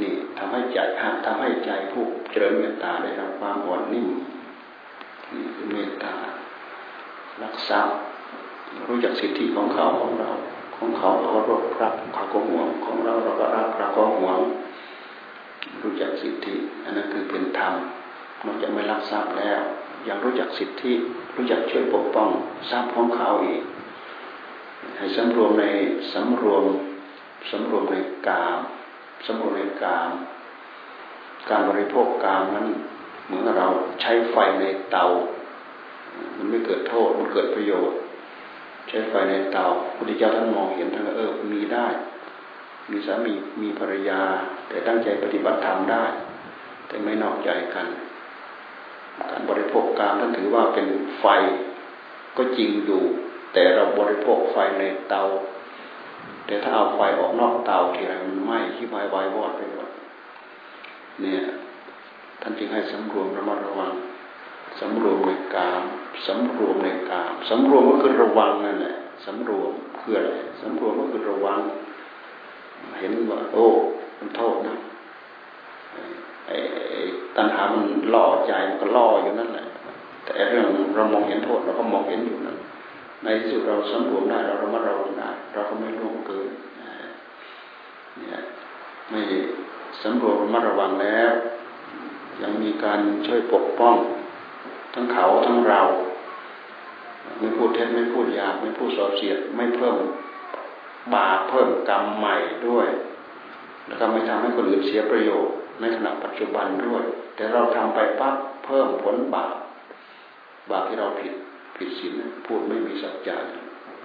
[0.00, 0.78] นี่ทำให้ใจ
[1.26, 4.06] ทำให้ใจผู้เจริญเมตตาได้รับความอ่อนนิ่ม
[5.32, 6.14] นี่คือเมตตา
[7.42, 7.80] รักษา
[8.88, 10.30] รู้จักสิทธิของเขาของเรา
[10.76, 14.38] ของเขาเราก็รักรักเขาก็ห่วงของเราเราก็รักเราก็ห่วง
[15.84, 17.74] รู้จักสิทธิ อันนั้นคือเป็นธรรม
[18.44, 19.60] นอกจากไม่รักทรัพย์แล้ว
[20.08, 20.92] ยังรู้จักสิทธิ
[21.36, 22.30] รู้จักช่วยปกป้อง
[22.70, 23.62] ทรัพย์ของเขาอีก
[24.96, 25.64] ให้สำรวมใน
[26.12, 26.64] สำรวม
[27.50, 27.96] สำรวมใน
[28.28, 28.58] กาม
[29.26, 30.10] สำรวมในกาม
[31.50, 32.68] การบริโภคกามนั้น
[33.24, 33.68] เหมือนเรา
[34.00, 35.06] ใช้ไฟในเตา
[36.36, 37.98] มันไม่เกิดโทษ มันเกิดประโยชน์
[38.88, 39.64] ใช้ไฟในเตา
[39.96, 41.86] พุทธเจ้าท่านมองเห็นท่านเออมีได้
[42.90, 44.20] มีสามีมีภรรยา
[44.68, 46.04] แต่ตั้งใจปฏิบัติธรรมได้
[46.86, 47.86] แต่ไม่นอกใจกัน
[49.30, 50.86] การบริโภคกามท่านถือว่าเป็น
[51.20, 51.26] ไฟ
[52.36, 53.02] ก็จริงอยู่
[53.52, 55.24] แต่เราบริโภคไฟในเตา
[56.46, 59.88] แต่ถ้าเอาไฟออกนอกเตาทีไรมันไหม้ที่วายวายวอดไปหมด
[61.20, 61.40] เนี่ย
[62.40, 63.92] ท่านจึงให้สำรวมระมัดระวัง
[64.80, 65.82] สำรวมในกาม
[66.26, 71.60] สำรวมในกามสำรวมก็คือระวังนั่นแหละสำรวมคืออะไรสำรวมก็คือระวัง
[73.00, 73.66] เห็นว่าโอ้
[74.18, 74.76] มันโทษนะ
[76.46, 76.56] ไอ้
[77.36, 79.66] ตัณหามันล่อใจมันก็ล่ออยู่นั่นแหละ
[80.24, 80.66] แต่เรื่อง
[80.96, 82.56] เรามองเห็นโทษเราก็มองเห็นอยู่นั่น
[83.22, 86.48] ในที่สุดเราสำรวมได้เราระมัดระวังได้เราก็ไม่ล่วงเกิน
[88.16, 88.42] เนี่ย
[89.10, 89.20] ไม่
[90.02, 91.32] สำรวมระมัดระวังแล้ว
[92.42, 93.96] ยังมีการช่วยปกป้อง
[94.94, 95.82] ทั้งเขาทั้งเรา
[97.40, 99.96] ไม่พูดเท็จไม่พูดหยาบไม่พูดส่อเสียดไม่เพิ่ม
[101.14, 102.36] บาปเพิ่มกรรมใหม่
[102.68, 102.88] ด้วย
[103.86, 107.02] แล้วก็ไม่ทำให้คนอื่นเสียประโยชน์ในขณะปัจจุบันด้วย
[107.36, 109.54] แต่เราทำไปปั๊บเพิ่มผลบาป
[110.70, 111.32] บาปที่เราผิด
[111.76, 112.12] ผิดศีล
[112.46, 113.36] พูดไม่มีสัจจะ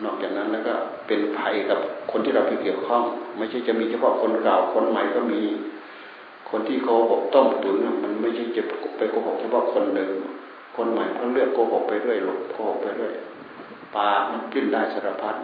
[0.03, 0.73] นอกจากนั้นแล้วก็
[1.07, 1.79] เป็นภัยกับ
[2.11, 3.03] คนที่เราไปเกี่ยวข้อง
[3.37, 5.41] ไม่ใช่จะมีเฉพาะคนเก่าคนใหม่ก็มี
[6.49, 8.63] คนที่โกหกต้มตุ๋นมันไม่ใช่จะ
[8.97, 10.13] ไปโกหกเฉพาะคนเดิม
[10.77, 13.13] คนใหม่ก็เลือกโกหกไปเรื่อยหลบโกหกไปเรื่อย
[13.95, 15.35] ปากมันกินได้สารพัด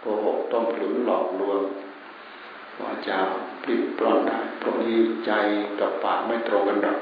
[0.00, 1.62] โกหกต้มตุ๋นหลอกลวง
[2.80, 3.18] วาจา
[3.62, 5.32] ปลิ้นปล้อนได้พวกนี้ใจ
[5.80, 6.98] กับปากไม่ตรงกันหรอก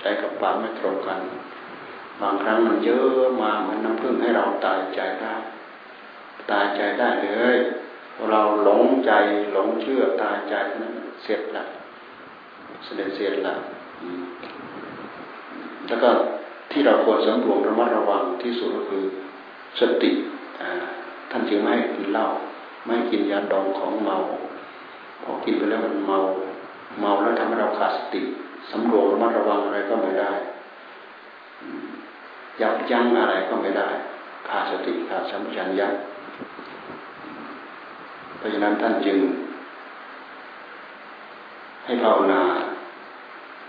[0.00, 1.20] ใจกับปากไม่ตรงกัน
[2.20, 5.34] บางครั้งมันเยอะมาเหมือนน้ำพึ่งให้เราตายใจได้
[6.50, 7.56] ตายใจได้เลย
[8.30, 9.12] เราหลงใจ
[9.52, 11.64] หลงเชื่อตายใจนั้นเสร็จละ
[12.84, 13.54] เสด็จเสร็จละ
[15.86, 16.08] แล้วก็
[16.70, 19.04] ที่เราควรสำรวมระมัดระวังที่สุดก็คือ
[19.80, 20.10] สติ
[20.62, 20.97] อ่า
[21.30, 22.26] ท่านจึงไม่ให้กินเหล้า
[22.86, 24.16] ไม่กินยาดองของเมา
[25.22, 26.18] พอกินไปแล้วมันเมา
[27.00, 28.22] เมาแล้วทำให้เราขาดสติ
[28.70, 30.32] สำรวมระมัดระวังอะไรก็ไม่ได้
[32.60, 33.88] ยับยั้งอะไรก็ไม่ได้
[34.48, 35.88] ขาดสติขาดสัมผัสญา
[38.38, 39.18] เพราะฉะนั้นท่านจึง
[41.84, 42.40] ให้ภาวนา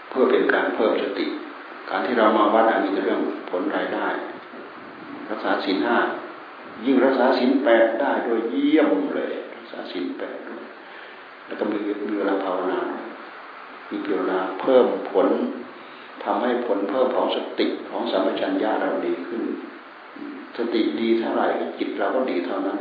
[0.10, 1.26] เพื่อเป็นการเพิ่มสติ
[1.90, 3.20] การที่เรามาวัดมีเรื่อง
[3.50, 4.08] ผลรายได้
[5.30, 5.98] รักษาศีลห้า
[6.86, 10.64] ยิ่งรักษาศีลแปดได้โดยเยี่ยมเลย รักษาศีลแปดด้วย
[11.46, 12.80] แล้วก็มีมีเวลาภาวนา
[13.90, 15.28] มีเวลาเพิ่มผล
[16.24, 19.44] ทำให้ผลเพิ่มของสติของสัมปชัญญะเราดีขึ้น
[20.58, 21.48] สติดีเท่าไหร่
[21.80, 22.80] จิตเราก็ดีเท่านั้น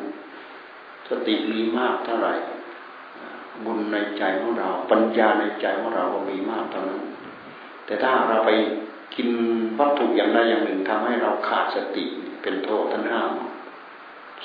[1.09, 2.35] สติมีมากเท่าไหร่
[3.65, 7.03] บุญในใจของเรา ปัญญาในใจของเราก็มีมากเท่านั้น
[7.87, 8.51] แต่ถ้าเราไป
[9.15, 9.29] กิน
[9.79, 12.05] วัตถุอย่างใดอย่างหนึ่งทำให้เราขาดสติ
[12.43, 13.31] เป็นโทษท่านห้าม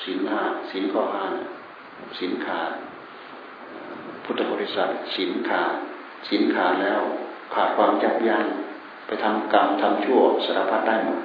[0.02, 1.24] ศีลห้าศีลข้อห้า
[2.18, 2.70] ศีลขาด
[4.24, 5.74] พุทธบริษัทศีลขาด
[6.28, 7.00] ศีลขาดแล้ว
[7.54, 8.44] ขาดความจับยั้ง
[9.06, 11.20] ไปทำกรรมทำชั่วสารพัดได้หมด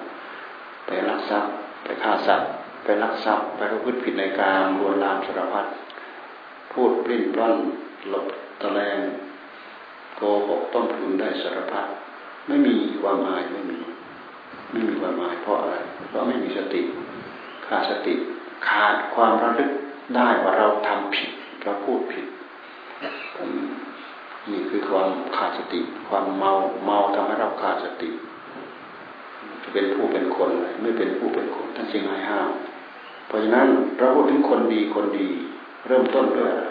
[0.86, 1.51] ไปลักทรัพย์
[1.84, 2.49] ไปฆ่าสัตว์
[2.84, 5.65] ไปลักทรัพย์ ไปประพฤติผิดในการลวนลามสารพัด
[6.71, 7.55] พูดปลิ้นปล้อน
[8.10, 8.25] หลบ
[8.62, 8.99] ตะแลง
[10.15, 11.86] โกหกต้มทุนได้สารพัด
[12.47, 13.77] ไม่มีความอายไม่มี
[14.71, 15.75] ไม่มีความอายเพราะอะไร
[16.10, 16.82] เพราะไม่มีสติ
[17.67, 18.13] ขาดสติ
[18.67, 19.71] ขาดความระลึก
[20.15, 21.29] ได้ว่าเราทำผิด
[21.63, 22.25] เราพูดผิด
[24.49, 26.53] นี่คือความขาดสติ ความเมา
[26.85, 28.09] เมาทำให้เราขาดสติ
[29.61, 30.49] จะเป็นผู้เป็นคน
[30.81, 32.49] ไม่เป็นผู้เป็นคนท่านจึงให้ห้าม
[33.27, 33.67] เพราะฉะนั้น
[33.97, 35.29] เราพูดถึงคนดีคนดี
[35.87, 36.65] เริ่มต้นด้วยอะไร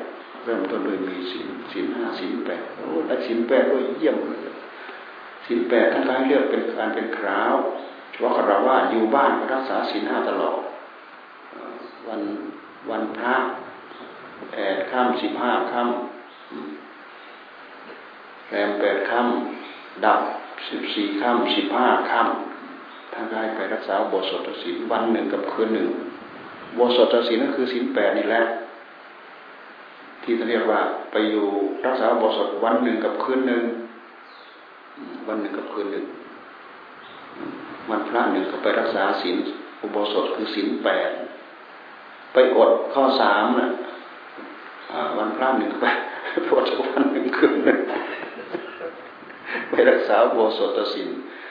[0.44, 4.54] เริ่มต้นด้วยมีศีลศีลห้าศีลแปดโอ้ได้ศีลแปดด้วยเยี่ยมเลย
[5.46, 7.54] ศีลแปดท่านให้เลือกเป็นการเป็นคราว
[8.10, 10.56] เฉพาะเราว่าอยู่บ้านรักษาศีลห้าตลอด
[12.08, 12.22] วัน
[12.90, 13.34] วันพระ
[14.52, 20.20] แปดค่ำสิบห้าค่ำแรมแปดค่ำดับ
[20.68, 25.88] สิบสี่ค่ำสิบห้าค่ำท่านได้ไปรักษาโบสถศีลวันหนึ่งกับคืนหนึ่ง
[26.74, 28.42] โบสถศีลก็คือศีลแปดนี่แหละ
[30.22, 30.80] ที่เรียกว่า
[31.12, 31.46] ไปอยู่
[31.86, 33.62] รักษาโบสถวันหนึ่งกับคืนหนึ่ง
[35.28, 36.04] วันหนึ่งกับคืนหนึ่ง
[37.90, 39.36] วันพระหนึ่งก็ไปรักษาศีล
[39.82, 41.10] อุโบสถคือศีลแปด
[42.32, 43.70] ไปอดข้อสามนะ
[45.18, 45.84] วันพระหนึ่งไป
[46.48, 47.80] ปวดวันหนึ่งคืนนึง
[49.70, 51.08] ไปรักษาโบสถศิล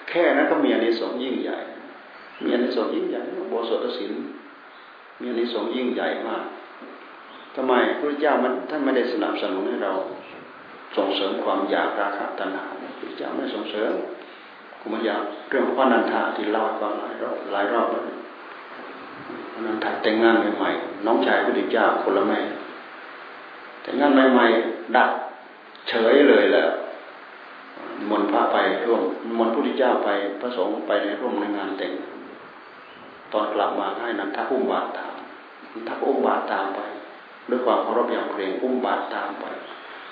[0.09, 1.57] แค่นั้นก็มีอันนี้สองยิ่งใหญ่
[2.43, 4.13] มีอันนี้สองยิ่งใหญ่โบสถศิล
[5.19, 6.43] มีอันนี้สองยิ่งใหญ่มาก
[7.55, 9.93] ทำไมพระเจ้ามันท่านไม่ได้สนับสนุนให้เรา
[10.97, 12.65] ส่งเสริมความอยากราคะตัณหา
[12.99, 13.93] พระเจ้าไม่ส่งเสริม
[14.81, 15.15] กุมายา
[15.49, 18.03] เรื่องพระนันทาที่เล่าให้ฟังหลายรอบหลายรอบแล้ว
[19.65, 22.39] นั้นถัดแต่งงานใหม่ๆน้องชายพระเดชเจ้าคนละแม่
[23.81, 25.09] แต่งงานใหม่ๆดับ
[25.89, 26.65] เฉยเลยแหละ
[28.09, 29.01] มนพระไปร่วม
[29.37, 31.93] มนพุทธเจ้าไปพระสงฆ์ไปในร่วมในงานแต่ง
[33.33, 35.13] ตอนกลับมาให้นันทอุ้มบาตตาม
[35.71, 36.79] นันทอุ้มบาตตามไป
[37.49, 39.45] ด้วยความเคารพอย่างเกรงอุ้มบาตตามไป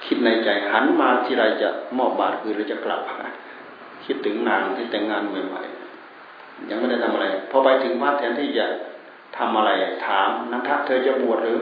[0.06, 3.02] คิดในใจหันมาที่ไรจะมอบบาตคืนหรือจะกลับ
[4.06, 8.66] คิดถึงนางที่แต่งงานใหม่ๆยังไม่ได้ทำอะไรพอไปถึงวัดแทนที่จะ
[9.38, 9.72] ทำอะไร
[10.08, 11.60] ถามนันทเธอจะบวชหรือ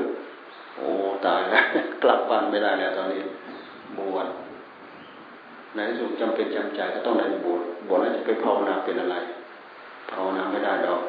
[0.76, 0.88] โอ้
[1.26, 1.66] ตายแล้ว
[2.04, 3.22] กลับบ้านไม่ได้แล้วตอนนี้
[3.98, 4.28] บวช
[5.76, 9.16] ในที่สุดจำเป็นจำใจก็ต้องได้บวชบวชแล้วจะไปภาวนาเป็นอะไร
[10.12, 11.02] ภาวนาไม่ได้ดอก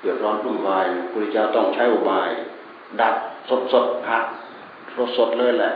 [0.00, 2.28] เดือดร้อนรุ่มวายพระพุทธเจ้าต้องใช้อุบาย
[3.00, 3.14] ดัด
[3.48, 4.24] สดสดหัก
[4.96, 5.72] สดสดเลยแหละ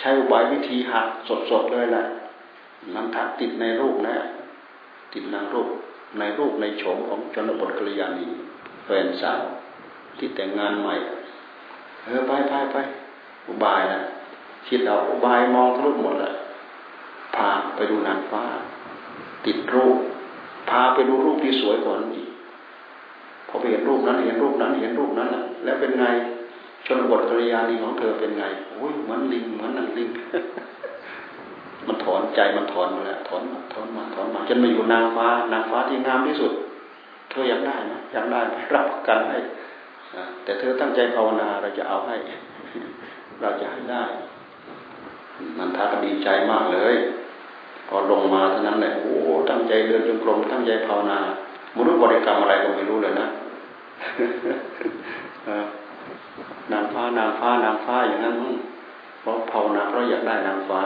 [0.00, 2.04] ใช้อุบายวิธีหักสดสดเลยแหละ
[2.94, 4.14] นันทติดในรูปนะ
[5.12, 5.68] ติดนางรูป
[6.18, 8.26] ในรูปในโฉมของชนบทกัลยาณี
[8.90, 9.42] ฟนสาว
[10.18, 10.94] ที่แต่งงานใหม่
[12.04, 12.76] เออไปไปไป
[13.48, 14.00] อุบายนะ
[14.66, 16.34] คิดเอาอุบายมองทะลุหมดเลย
[17.36, 18.42] พาไปดูนางฟ้า
[19.44, 19.98] ติดรูป
[20.70, 22.28] พาไปดูรูปที่สวยกว่านั้นอีก
[23.48, 25.28] พอไปเห็นรูปนั้นเห็นรูปนั้นเห็นรูปนั้น
[25.64, 26.04] แล้วเป็นไง
[26.86, 30.08] ชนบทกัลยาณีของเธอเป็นไงโอ้ยเหมือนลิงเหมือนนางลิง
[31.86, 36.52] มันถอนใจมันถอนมาแล้วถอนมาถอนมาถอนมาจนมาอยู่นางฟ้านางฟ้าที่งามที่สุด
[37.30, 39.38] เธออยากได้ไหมอยากได้ไหมรับกันให้
[40.44, 42.16] แต่เธอตั้งใจภาวนาเราจะเอาให้
[43.40, 44.04] เราจะให้ได้
[45.58, 46.94] นันทาก็ดีใจมากเลย
[47.88, 49.14] พอลงมาเท่านั้นแหละโอ้
[49.50, 51.18] ตั้งใจเดินจงกรมตั้งใจภาวนา
[51.76, 53.26] มนุษย์บริกรรมอะไรก็ไม่รู้เลยนะ
[56.72, 58.34] นางฟ้านางฟ้านางฟ้าอย่างนั้น
[59.20, 60.82] เพราะภาวนาเพราะอยากได้นางฟ้า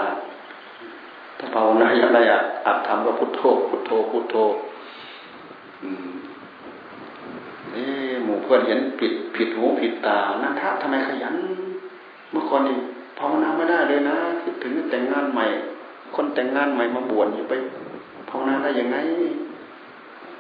[1.39, 2.23] ถ้าภาวนาอยากได้
[2.67, 4.37] อัดทำก็พุทโธพุทโธพุทโธ
[7.77, 7.91] นี่
[8.25, 11.35] หมู่เพื่อนเห็นผิดผิดหูผิดตานันทะทำไมขยัน
[12.31, 12.77] เมื่อก่อนนี่
[13.19, 15.47] ภาวนาไม่ได้เลยนะคิดถึงแต่งงานใหม่
[16.15, 17.55] คนแต่งงานใหม่มาบวชอยู่ไป
[18.29, 18.97] ภาวนาได้ยังไง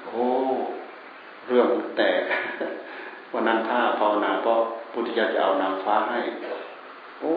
[0.06, 0.24] โอ้
[1.46, 2.10] เรื่องแต่
[3.32, 4.58] วันนั้นถ้าภาวนาเพราะ
[4.92, 6.20] พุทธิยาจะเอานางฟ้าให้
[7.20, 7.34] โอ้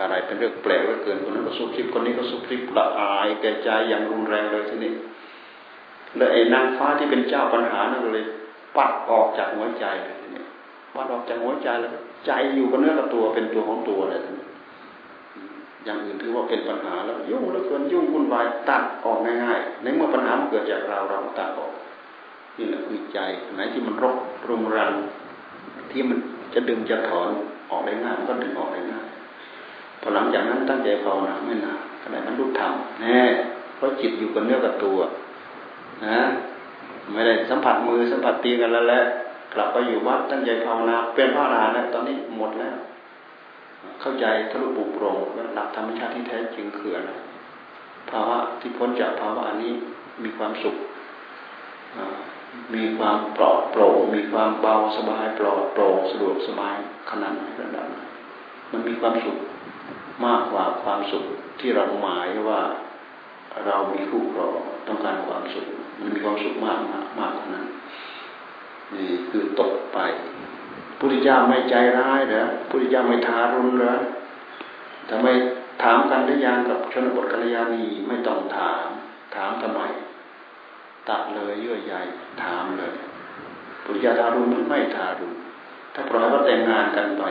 [0.00, 4.92] อะไรเป็นเรื่องแปลกเหลือเกินคนนั้นก็สุบซิบคนนี้ก็สุบซิบละอายแก่ใจอย่างรุนแรงเลยทีนี้
[6.16, 8.26] แล้วไอ้นางฟ้าที่เป็นเจ้าปัญหานั่นเลย
[8.76, 10.44] ปัดออกจากหัวใจเลยทีนี้
[10.94, 11.90] ปัดออกจากหัวใจแล้ว
[12.26, 14.46] ใจอยู่กับเนื้อกับตัวเป็นตัวของตัวเลยทีนี้
[15.84, 21.72] อย่างอื่นถือว่าเป็นปัญหาแล้วยุ่งแล้วเกินยุ่งวุ่นวายตัดออกง่ายๆในเมื่อปัญหามันเกิดจากเราเราตัดออก
[22.56, 23.18] นี่แหละคือใจ
[23.54, 24.16] ไหนที่มันรก
[24.48, 24.92] รุงรัง
[25.90, 26.18] ที่มัน
[26.54, 27.28] จะดึงจะถอน
[27.70, 29.06] ออกได้ง่ายมันก็ดึงออกได้ง่าย
[30.00, 33.20] พอหลังจากนั้นตั้งใจภาวนาไม่นานขณะนั้นรู้ธรรมแน่
[33.76, 34.98] เพราะจิตอยู่กับเนื้อกับตัว
[36.06, 36.18] นะ
[37.12, 39.02] ไม่ได้สัมผัสมือสัมผัสตีกันแล้วแหละ
[39.54, 42.76] กลับไปอยู่วัดตั้งใจภาวนาเป็นพระอรหันต์แล้วตอนนี้หมดแล้ว
[44.00, 45.18] เข้าใจทะลุปุโปรง
[45.54, 47.10] หลักธรรมชาติที่แท้จริงคืออะไร
[48.10, 49.72] ภาวะที่พ้นจากภาวะอันนี้
[50.24, 50.76] มีความสุข
[52.74, 56.76] มีความปลอดโปร่งมีความเบาสบายปลอดโปร่งสะดวกสบาย
[57.10, 57.98] ขนาดไหนระดับไหน
[58.72, 59.36] มันมีความสุข
[60.26, 61.24] มากกว่าความสุข
[61.60, 62.60] ที่เราหมายว่า
[63.66, 64.54] เรามีคู่ครอง
[64.86, 65.66] ต้องการความสุข
[65.98, 67.66] มันมีความสุขมากมากมากว่านั้น
[68.94, 69.98] นี่คือตกไป
[70.98, 73.94] พุทธเจ้าไม่ใจร้ายเหรอพุทธเจ้าไม่ทารุณเหรอ
[75.10, 75.26] ทำไม
[75.82, 78.86] ถามกันได้ยังกับชนบทกัลยาณีไม่ต้องถาม
[79.34, 79.80] ถามทำไม
[81.08, 81.94] ตัดเลยเยื่อใย
[82.42, 82.94] ถามเลย
[83.84, 85.34] พุทธเจ้าทารุณไม่ทารุณ
[85.94, 87.22] ถ้าปล่อยก็แต่งงานกันไป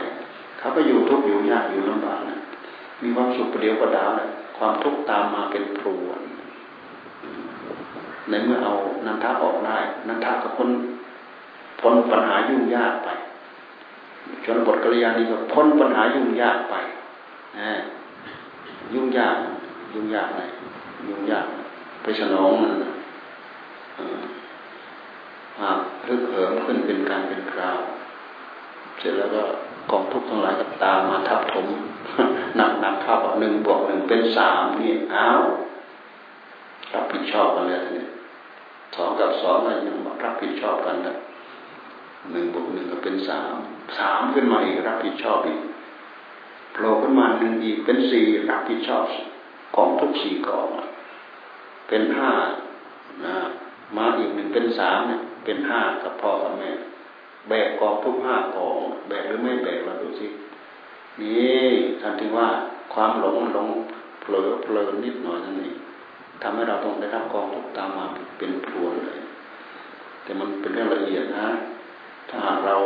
[0.58, 2.40] เขาก็อยู่ทุกข์อยู่ยากอยู่ลำบากนะ
[3.02, 6.23] มีความสุขประเดียวประดาวนะความทุกข์ตามมาเป็นพรวน
[8.30, 8.74] ในเมื่อเอา
[9.06, 10.70] นันทาออกได้นันทาก็พ้น
[11.80, 13.08] พ้นปัญหายุ่งยากไป
[14.44, 16.74] ชนบทกัลยาณีก็พ้นปัญหายุ่งยากไป
[17.58, 17.70] นะ
[18.94, 19.36] ยุ่งยาก
[19.94, 20.42] ยุ่งยากไร
[21.08, 21.46] ยุ่งยาก
[22.02, 22.72] ไปสนองมัน
[25.60, 27.78] หากฮึกเหิมขึ้นเป็นการเป็นคราว
[28.98, 29.42] เสร็จแล้วก็
[29.90, 31.66] กองทุกข์ทั้งหลายก็ตามมาทับถม
[32.56, 35.42] หนักหนักเข้าหนึ่งบวกหนึ่งเป็นสามนี่อ้าว
[36.92, 38.06] รับผิดชอบกันเลยทีนี้
[38.94, 41.16] สองกับสองอะไรยังรับผิดชอบกันนะ
[42.32, 43.54] หนึ่งบวกหนึ่งก็เป็นสาม
[43.98, 45.60] สามขึ้นมาอีกรับผิดชอบอีก
[46.72, 49.04] โผล่ขึ้นมาหนึ่งอีกเป็นสี่รับผิดชอบ
[49.76, 50.68] กองทุกสี่กอง
[51.88, 52.32] เป็นห้า
[53.24, 53.34] นะ
[53.96, 56.70] มาอีกหนึ่งเป็นสามเนี่ยเป็นห้ากับพ่อกับแม่
[57.48, 58.76] แบกกองทุกห้ากอง
[59.08, 60.26] แบกหรือไม่แบกเราดูสิ
[61.20, 61.66] นี่
[62.00, 62.48] ท่านถึงว่า
[62.94, 63.68] ความหลงหลง
[64.20, 65.76] เผลอเผลอนิดหน่อยนั่นเอง
[66.44, 68.04] ทำให้เราต้องได้รับกองทุกตามมา
[68.38, 69.20] เป็นพรวนเลย
[70.22, 71.48] แต่มันเป็นเรื่องละเอียดนะ
[72.30, 72.76] ถ้าเรา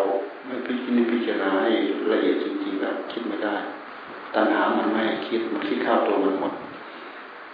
[0.47, 1.71] ไม่พิจิตรพิจารณาให้
[2.13, 3.57] ละเอียดจริงๆแล้วคิดไม่ได้
[4.35, 6.53] ตัณหามันไม่คิดมันคิดเข้าตัวมันหมด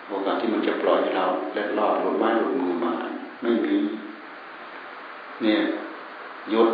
[0.08, 2.92] โอกาสที่มันจะปล่อยให้เราเล็ดลอดหลุดไม้หลุดมือมา
[3.42, 3.76] ไม่มี
[5.42, 5.60] เนี่ย
[6.52, 6.68] ยุด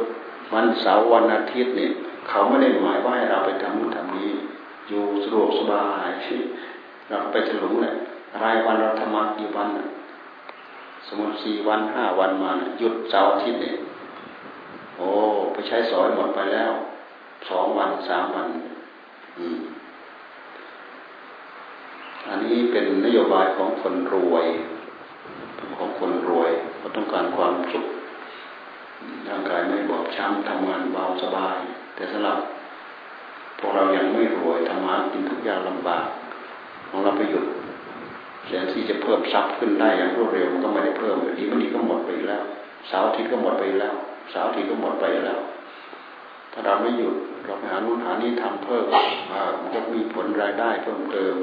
[0.52, 1.90] วันเสาร์วันอาทิตย์เนี่ย
[2.28, 4.30] เขาไม่ได้หมายว่าให้เราไปทำนู่นทำนี้
[4.88, 6.10] อยู่สะดวกสบาย
[7.08, 7.94] เราไปฉลุงเลย
[8.42, 9.68] รายวันเราทำมากี่วัน
[11.06, 13.76] สมมติสี่วันห้าวันมาหยุดเสาร์อาทิตย์เนี่ย
[14.96, 15.08] โอ้
[15.52, 16.72] ไปใช้สอยหมดไปแล้ว
[17.48, 18.48] สองวันสามวัน
[19.38, 19.58] อืม
[22.28, 24.46] อันนี้เป็นนโยบายของคนรวย
[25.76, 27.86] ของคนรวยเขาต้องการความสุข
[29.28, 31.56] ร่างกายไม่บอบช้ำทำงานเบาสบาย
[31.94, 32.38] แต่สำหรับ
[33.58, 36.04] พวกเรายังไม่รวยทำมานกินทุกอย่างลำบาก
[36.88, 37.44] ของเราไปหยุด
[38.50, 42.42] แทนที่จะเพิ่มทรัพย์ขึ้นได้อย่างรวดเร็วมันก็ไม่ได้เพิ่มดีมันดีก็หมดไปแล้ว
[42.90, 43.94] สาวอาทิตย์ก็หมดไปแล้ว
[44.32, 45.40] สาวอาทิตย์ก็หมดไปแล้ว
[46.52, 48.84] ถ้าเราไม่หยุดเราไปหานู่นหานี่ทำเพิ่ม
[49.60, 51.34] มันก็มีผลรายได้เพิ่มเติม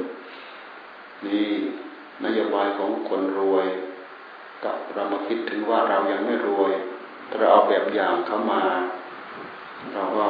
[1.26, 1.48] นี่
[2.24, 3.66] นโยบายของคนรวย
[4.64, 6.72] กับเรามาคิดถึงว่าเรายังไม่รวย
[7.28, 8.62] ถ้าเราเอาแบบอย่างเข้ามา
[9.92, 10.26] เราก็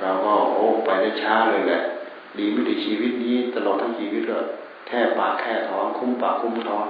[0.00, 1.82] เราก็โอ้ไปได้ช้าเลยแหละ
[2.38, 4.38] ดีไม่ดีชีวิตนี้ตลอดทั้งชีวิตก็
[4.86, 6.86] แค่ปากแค่ท้องคุ้มปากคุ้มท้อง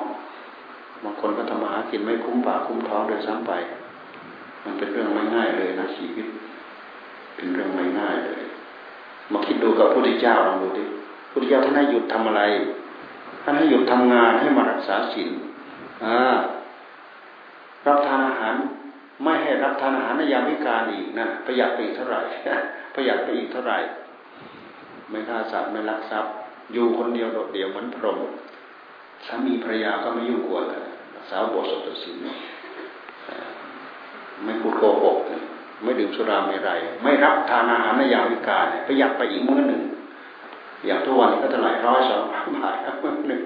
[1.03, 3.53] บางคนก็ทำมาหากินไม่คุ้มปากคุ้มท้องโดยซ้ำไป
[4.65, 6.27] มันเป็นเรื่องไม่ง่ายเลยนะชีวิต
[7.35, 8.41] เป็นเรื่องไม่ง่ายเลย
[9.33, 10.93] มาคิดดูกับพระพุทธเจ้าลองดูดิพ
[11.25, 12.43] ระพุทธเจ้าท่านให้หยุดทำอะไร
[13.43, 15.31] ท่านให้หยุดทำงานให้มารักษาศีล
[17.87, 18.55] รับทานอาหาร
[19.23, 22.21] ไม่ให้รับทานอาหารในยามวิการอีกนะประหยัดไปอีกเท่าไหร่
[22.95, 23.79] ประหยัดไปอีกเท่าไหร่
[25.11, 26.33] ไม่ฆ่าสัตว์ไม่ลักทรัพย์
[26.73, 28.19] อยู่คนเดียวโดดเดี่ยวเหมือนพรหม
[29.27, 30.83] สามีภรรยาก็ไม่ยุ่งกวนกัน
[31.31, 32.17] สาวบทสดศีล
[34.45, 35.17] ไม่พูดโกหก
[35.83, 36.71] ไม่ดื่มสุราไม่ไร
[37.03, 39.83] ไม่รับทานอาหารในยามวิการประหยัดไปอีกมื้อหนึ่ง
[40.87, 42.23] อย่างทุกวันก็เท่าไหร่ร้อยสอง
[42.57, 43.43] บาทมื้อหนึ่ง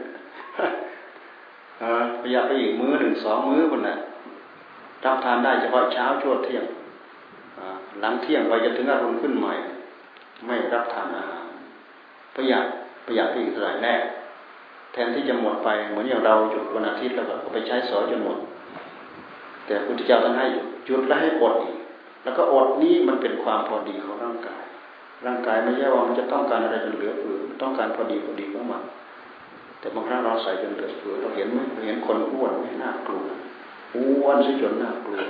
[2.21, 3.97] ประหยัดไปอีกมื้อหนึ่งสองมื้อคนน่ะ
[5.05, 6.65] รับทานได้เฉพาะเช้าช่วงเที่ยง
[8.01, 9.53] หลังเที่ยงไปจะถึงอารมณ์ขึ้นใหม่
[10.47, 11.47] ไม่รับทานอาหาร
[12.35, 12.65] ประหยัด
[13.07, 13.95] ประหยัดไปอีกเท่าไหร่แน่
[14.93, 18.39] แทนที่จะหมดไปเหมือนอย่างเราหยุดวันอาทิตย์แล้วก็ไปใช้สอยจนหมด
[19.67, 20.47] แต่พุทธเจ้าท่านให้
[20.87, 21.77] หยุดแล้วให้อดอีก
[22.25, 24.63] แล้วก็อดนี้มันเป็นความพอดีของร่างกาย
[25.27, 28.83] ร่างกายไม่ใช่ว่ามันจะต้องการอะไรจนเหลือเฟือต้องการพอดีพอดีของมัน
[29.81, 33.27] แต่บางครั้งเราใส่จนเหลือเฟือเราเห็นไหมเห็นคนอ้วนไม่น่ากลัว
[33.97, 35.21] อ้วนซะจนน่ากลัว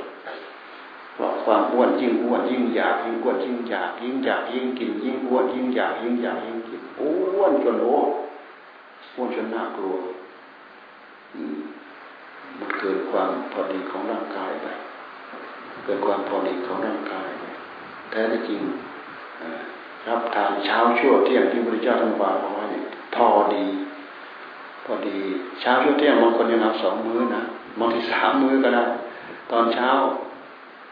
[1.14, 6.58] เพราะความอ้วนยิ่งอ้วนยิ่งอยากยิ่งอ้วนยิ่งอยากยิ่งอยากยิ่งกินยิ่งอ้วนยิ่งอยากยิ่งอยากยิ่ง
[7.00, 7.96] อ้วนจนโอ้
[9.14, 9.96] อ้วนจนน่ากลัว
[12.58, 14.66] มันเกิดความพอดีของร่างกายไป
[15.84, 17.28] เกิดความพอดีของร่างกาย
[18.10, 18.62] แท้จริง
[20.08, 22.66] รับทานเช้าชั่วเที่ยงที่พระเจ้าท่านวางเอาไว้
[23.14, 23.64] พอดี
[24.84, 25.16] พอดี
[25.60, 27.42] เช้าชั่วเที่ยงบางคนยังนับสองมื้อนะ
[27.78, 28.84] บางทีสามมื้อก็ได้
[29.50, 29.90] ตอนเช้า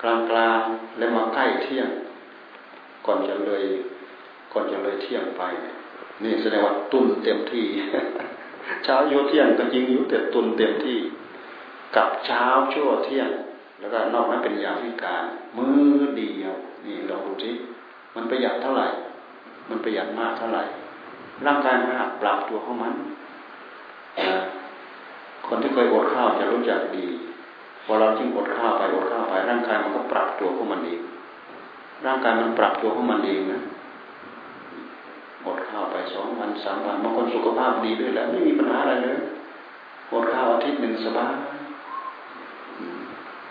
[0.02, 0.60] กลางกลาง
[0.98, 1.88] แล้วมาใกล้เที่ยง
[3.06, 3.64] ก่อนจะเลย
[4.52, 5.72] ก่อนจะเลยเที่ยงไปนี่
[6.22, 7.66] นี่แสดงว่าตุนเต็มที่
[8.84, 10.98] เช้าโยเที่ยงก็ยิงอยู่แต่ตุนเต็มที่
[11.96, 13.28] กับเช้าชั่วเที่ยง
[13.80, 15.22] แล้วก็นอกนั้นเป็นยามวิการ
[15.56, 15.66] มื
[15.98, 16.54] อเดียว
[16.84, 17.54] นี่เราดูที่
[18.14, 18.86] มันประหยัดเท่าไหร่
[19.68, 20.62] มันประหยัดมากเท่าไหร่
[21.46, 22.92] ร่างกายมันหักปรับตัวของมัน
[25.46, 27.06] คนที่เคยอดข้าวจะรู้จักดี
[27.84, 31.00] พอเรายิ่งอดข้าวไปอดข้าวไปร่างกายมันก็ปรับตัวของมันเอง
[32.06, 33.62] ร่างกายมันปรับตัวของมันเองนะ
[35.46, 39.18] อดข้าวไปสองวันสามวันบางคนสุขภาพดีด้วยแหละไม่มีปัญหาอะไรเลย
[40.12, 41.34] อดข้าวอาทิตย์หนึ่งสบาย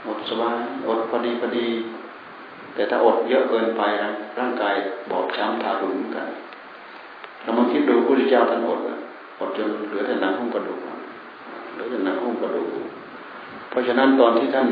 [0.08, 1.68] อดสบายอดพอดีพอดี
[2.74, 4.76] แต่ถ้าอดเยอะเกินไปนะร่างกาย
[5.10, 6.28] บอบช้ำทารุณกัน
[7.42, 8.80] เรามาคิดดูพระพุทธเจ้าท่านอด
[9.40, 10.80] อดจนเหลือแต่หนังหุ้มกระดูก
[11.74, 12.70] เหลือแต่หนังหุ้มกระดูก
[13.70, 14.68] เพราะฉะนั้นตอนที่ท่าน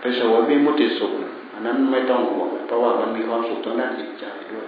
[0.00, 1.12] ไปสวยวิมุติสุข
[1.52, 4.66] อันนั้นไม่ต้องห่วงเพราะว่ามันมีความสุขทางด้านจิตใจด้วย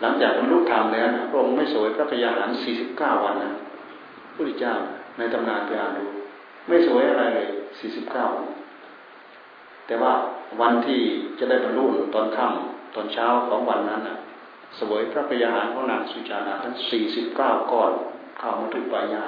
[0.00, 3.52] หลังจากบรรลุธรรมแล้วนะพระองค์ไม่สวยพระกยาหารสี่สิบเก้าวันนะ
[4.24, 4.74] พระพุทธเจ้า
[5.18, 6.04] ในตำนานไปอ่านดู
[6.66, 7.48] ไม่สวยอะไรเลย
[7.78, 8.26] สี่สิบเก้า
[9.86, 10.12] แต่ว่า
[10.60, 11.00] วันที่
[11.38, 14.16] จะได้บรรลุตอนค่ำตอนเช้าของวันนั้นนะ
[14.78, 17.50] สวยพระกยาหารของนางสุจาราทั้งสี่สิบเก้อ
[17.90, 17.92] น
[18.40, 19.24] ข้าวมาถึงปลายา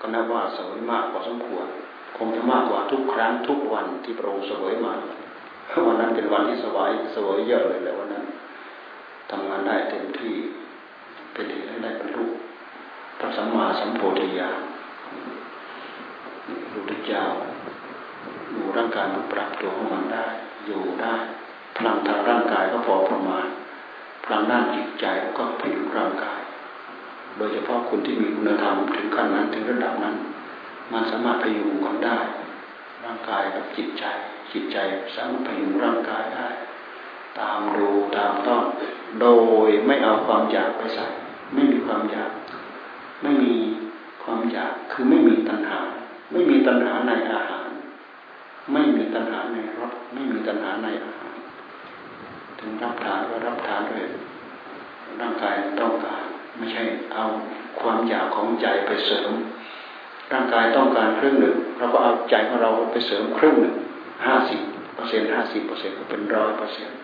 [0.00, 1.66] ก็นับว่าสวยมากพอสมควร
[2.16, 4.94] คงจะมากกว่าทุกครั้งทุกวันที่พระองค์สวยมา
[5.86, 8.24] วันนั้นเป็นวันที่สวายสวยเยอะเลยแหละวันนั้น
[9.30, 10.36] ทำงานได้เต็มที่
[11.32, 12.24] เป็นเหตุให้ได้บรรลุ
[13.18, 14.60] พระสัมมาสัมโพธิญาณ
[16.48, 17.24] ระพุทธเจ้า
[18.50, 20.26] อยู่ร่างกายมันปรับตัวของมันได้
[20.66, 21.14] อยู่ได้
[21.76, 23.46] พลังทางร่างกายก็พอประมาณ
[24.24, 25.06] พลังด้านจิตใจ
[25.38, 26.40] ก็พยุร่างกาย
[27.36, 30.16] โดยเฉพาะคนที่มีคุณธรรมถึงขั้นนั้นถึงระดับนั้น
[30.92, 32.18] มันสามารถพยุงกันได้
[33.04, 34.04] ร่างกายกับจิตใจ
[34.52, 34.76] จิตใจ
[35.14, 36.48] สามารถพยุงร่างกายได้
[37.38, 38.64] ตามดูตามต้อง
[39.20, 39.26] โด
[39.66, 41.06] ยไม่เอาความอยากไปใส่
[41.54, 42.32] ไม่มีความอยาก
[43.22, 43.54] ไม่มี
[44.22, 45.78] ความอยากคือไม่มีตัณหา
[46.32, 47.68] ไม่มีตัณหาในอาหาร
[48.72, 51.34] ไม่มีตัณหาในรสไม่มีตัณหาในอาหาร
[52.58, 54.04] ถึงรับทานก็รับทานด้วย
[55.20, 56.22] ร่างกายต้องการ
[56.56, 56.82] ไม่ใช่
[57.14, 57.24] เอา
[57.80, 59.30] ความอยากของใจไปเสริม
[60.32, 63.74] ร่างกายต้องการครึ่งหนึ่งเราก็เอาใจของเราไปเสริมครึ่งหนึ่ง
[64.26, 64.60] ห้าสิบ
[64.94, 66.96] เปอร์เซ็นต์ห้าสิบเปอร์เซ็นต์ก็เป็นร้อยเปอร์เซ็นต์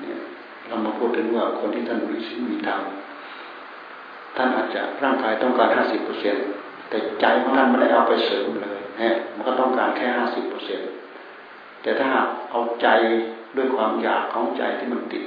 [0.00, 0.18] เนี่ย
[0.66, 2.80] เรามาพูดถึงว่าคนที่ท่านมีศีลมีธรรม
[4.36, 6.44] ท่านอาจจะร่างกายต้องการห้าสิบเปอร์เซ็นต์
[6.88, 10.90] แต่ใจของท่านไม่ได้เอาไปเสริมเลยฮะมันก็ต้องการแค่ห้าสิบเปอร์เซ็นต์
[11.82, 12.06] แต่ถ้า
[12.50, 12.88] เอาใจ
[13.56, 15.22] ด้วยความอยากของใจที่มันติด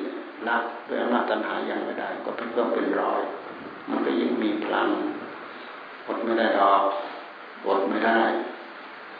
[0.47, 0.57] ละ
[0.87, 3.21] ด้วยอำนาจตัณหายังไม่ได้ ก็เป็นเพิ่มเป็นร้อย
[3.89, 4.89] มันก็ยิ่งมีพลัง
[6.07, 6.81] อดไม่ได้หรอก
[7.67, 8.19] อดไม่ได้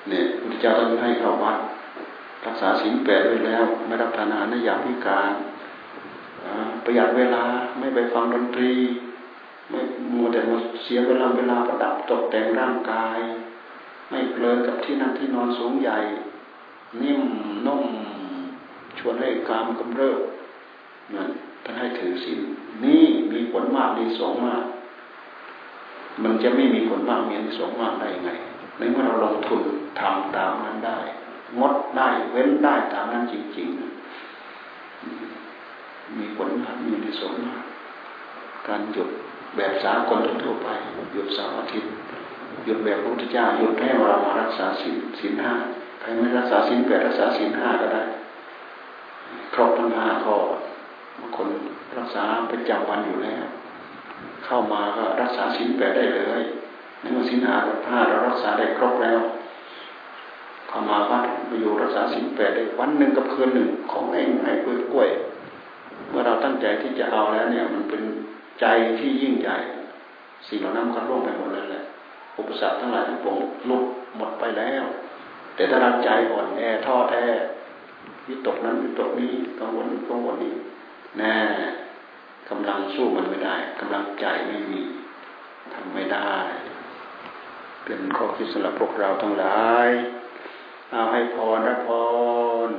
[0.10, 1.58] เนี่ยพุทธเจ้าท่านให้เข้าวัด
[2.46, 5.32] รักษาศีลแปดไว้แล้ว ไม่รับทานอาหารในยามพิการ
[6.84, 7.44] ประหยัดเวลา
[7.80, 8.74] ไม่ไปฟังดนตรี
[9.70, 9.80] ไม่
[10.12, 13.20] มัวแต่มาเสียเวลาเวลาประดับตกแต่งร่างกาย
[14.10, 15.98] ไม่เพลินกับที่นั่งที่นอนสูงใหญ่
[17.02, 17.22] นิ่ม
[17.66, 17.86] นุ่ม
[18.98, 20.20] ชวนให้กามกำเริบ
[21.16, 21.30] นั่น
[21.64, 22.40] ท่านให้ถือศีล
[22.84, 24.64] นี่มีผลมากดีสองมาก
[26.24, 28.32] มันจะไม่มีผลมากมีดีสองมากได้ยังไง
[28.78, 29.62] ในเมื่อเราลงทุน
[30.00, 31.00] ทำตามนั้นได้
[31.60, 37.64] งดได้เว้นได้ตามนั้นจริงๆ มีผลมากมีดีสมาก
[38.68, 39.10] การหยุด
[39.56, 40.68] แบบสากลทั่วไป
[41.14, 41.92] หยุดสามอาทิตย์
[42.66, 45.54] หยุดแบบพระพุทธเจ้าหยุดให้เรามารักษาศีลศีลห้า
[46.00, 48.04] ใครไม่รักษาศีลแปดรักษาศีลห้าก็ได้
[49.54, 50.36] ครบทั้งห้าข้อ
[51.20, 51.48] บางคน
[51.98, 53.44] รักษาประจำวันอยู่แล้ว
[54.46, 56.42] เข้ามาก็รักษาศีลแปดได้เลย
[57.00, 57.56] ในเมื่อศีลห้า
[58.10, 59.20] เรารักษาได้ครบแล้ว
[60.74, 65.10] เข้ามาวัดมาอยู่รักษาศีลแปดได้วันหนึ่งกับคืนหนึ่งของเองให้กล้วยกล้วย
[66.10, 68.02] เมื่อเราตั้งใจที่จะเอาแล้วเนี่ย มันเป็น
[68.62, 68.66] ใจ
[69.00, 69.58] ที่ยิ่งใหญ่
[70.48, 71.84] สิ่งเหล่านั้นก็ร่วงไปหมดแล้วแหละ
[72.38, 73.36] อุปสรรคทั้งหลายทั้งปวง
[73.70, 73.84] ลุด
[74.18, 74.84] หมดไปแล้ว
[75.56, 77.26] แต่ถ้าเราใจอ่อนแอท้อแท้
[78.28, 80.54] วิตกนั้นวิตกนี้กังวลกังวลนี้
[81.18, 81.38] แน่
[82.50, 84.82] กำลังสู้มันไม่ได้ กำลังใจไม่มี
[85.74, 86.34] ทำไม่ได้
[87.84, 89.90] เป็นข้อคิดสำหรับพวกเราทั้งหลาย
[90.94, 91.88] เอาให้พรนะพ
[92.68, 92.70] ร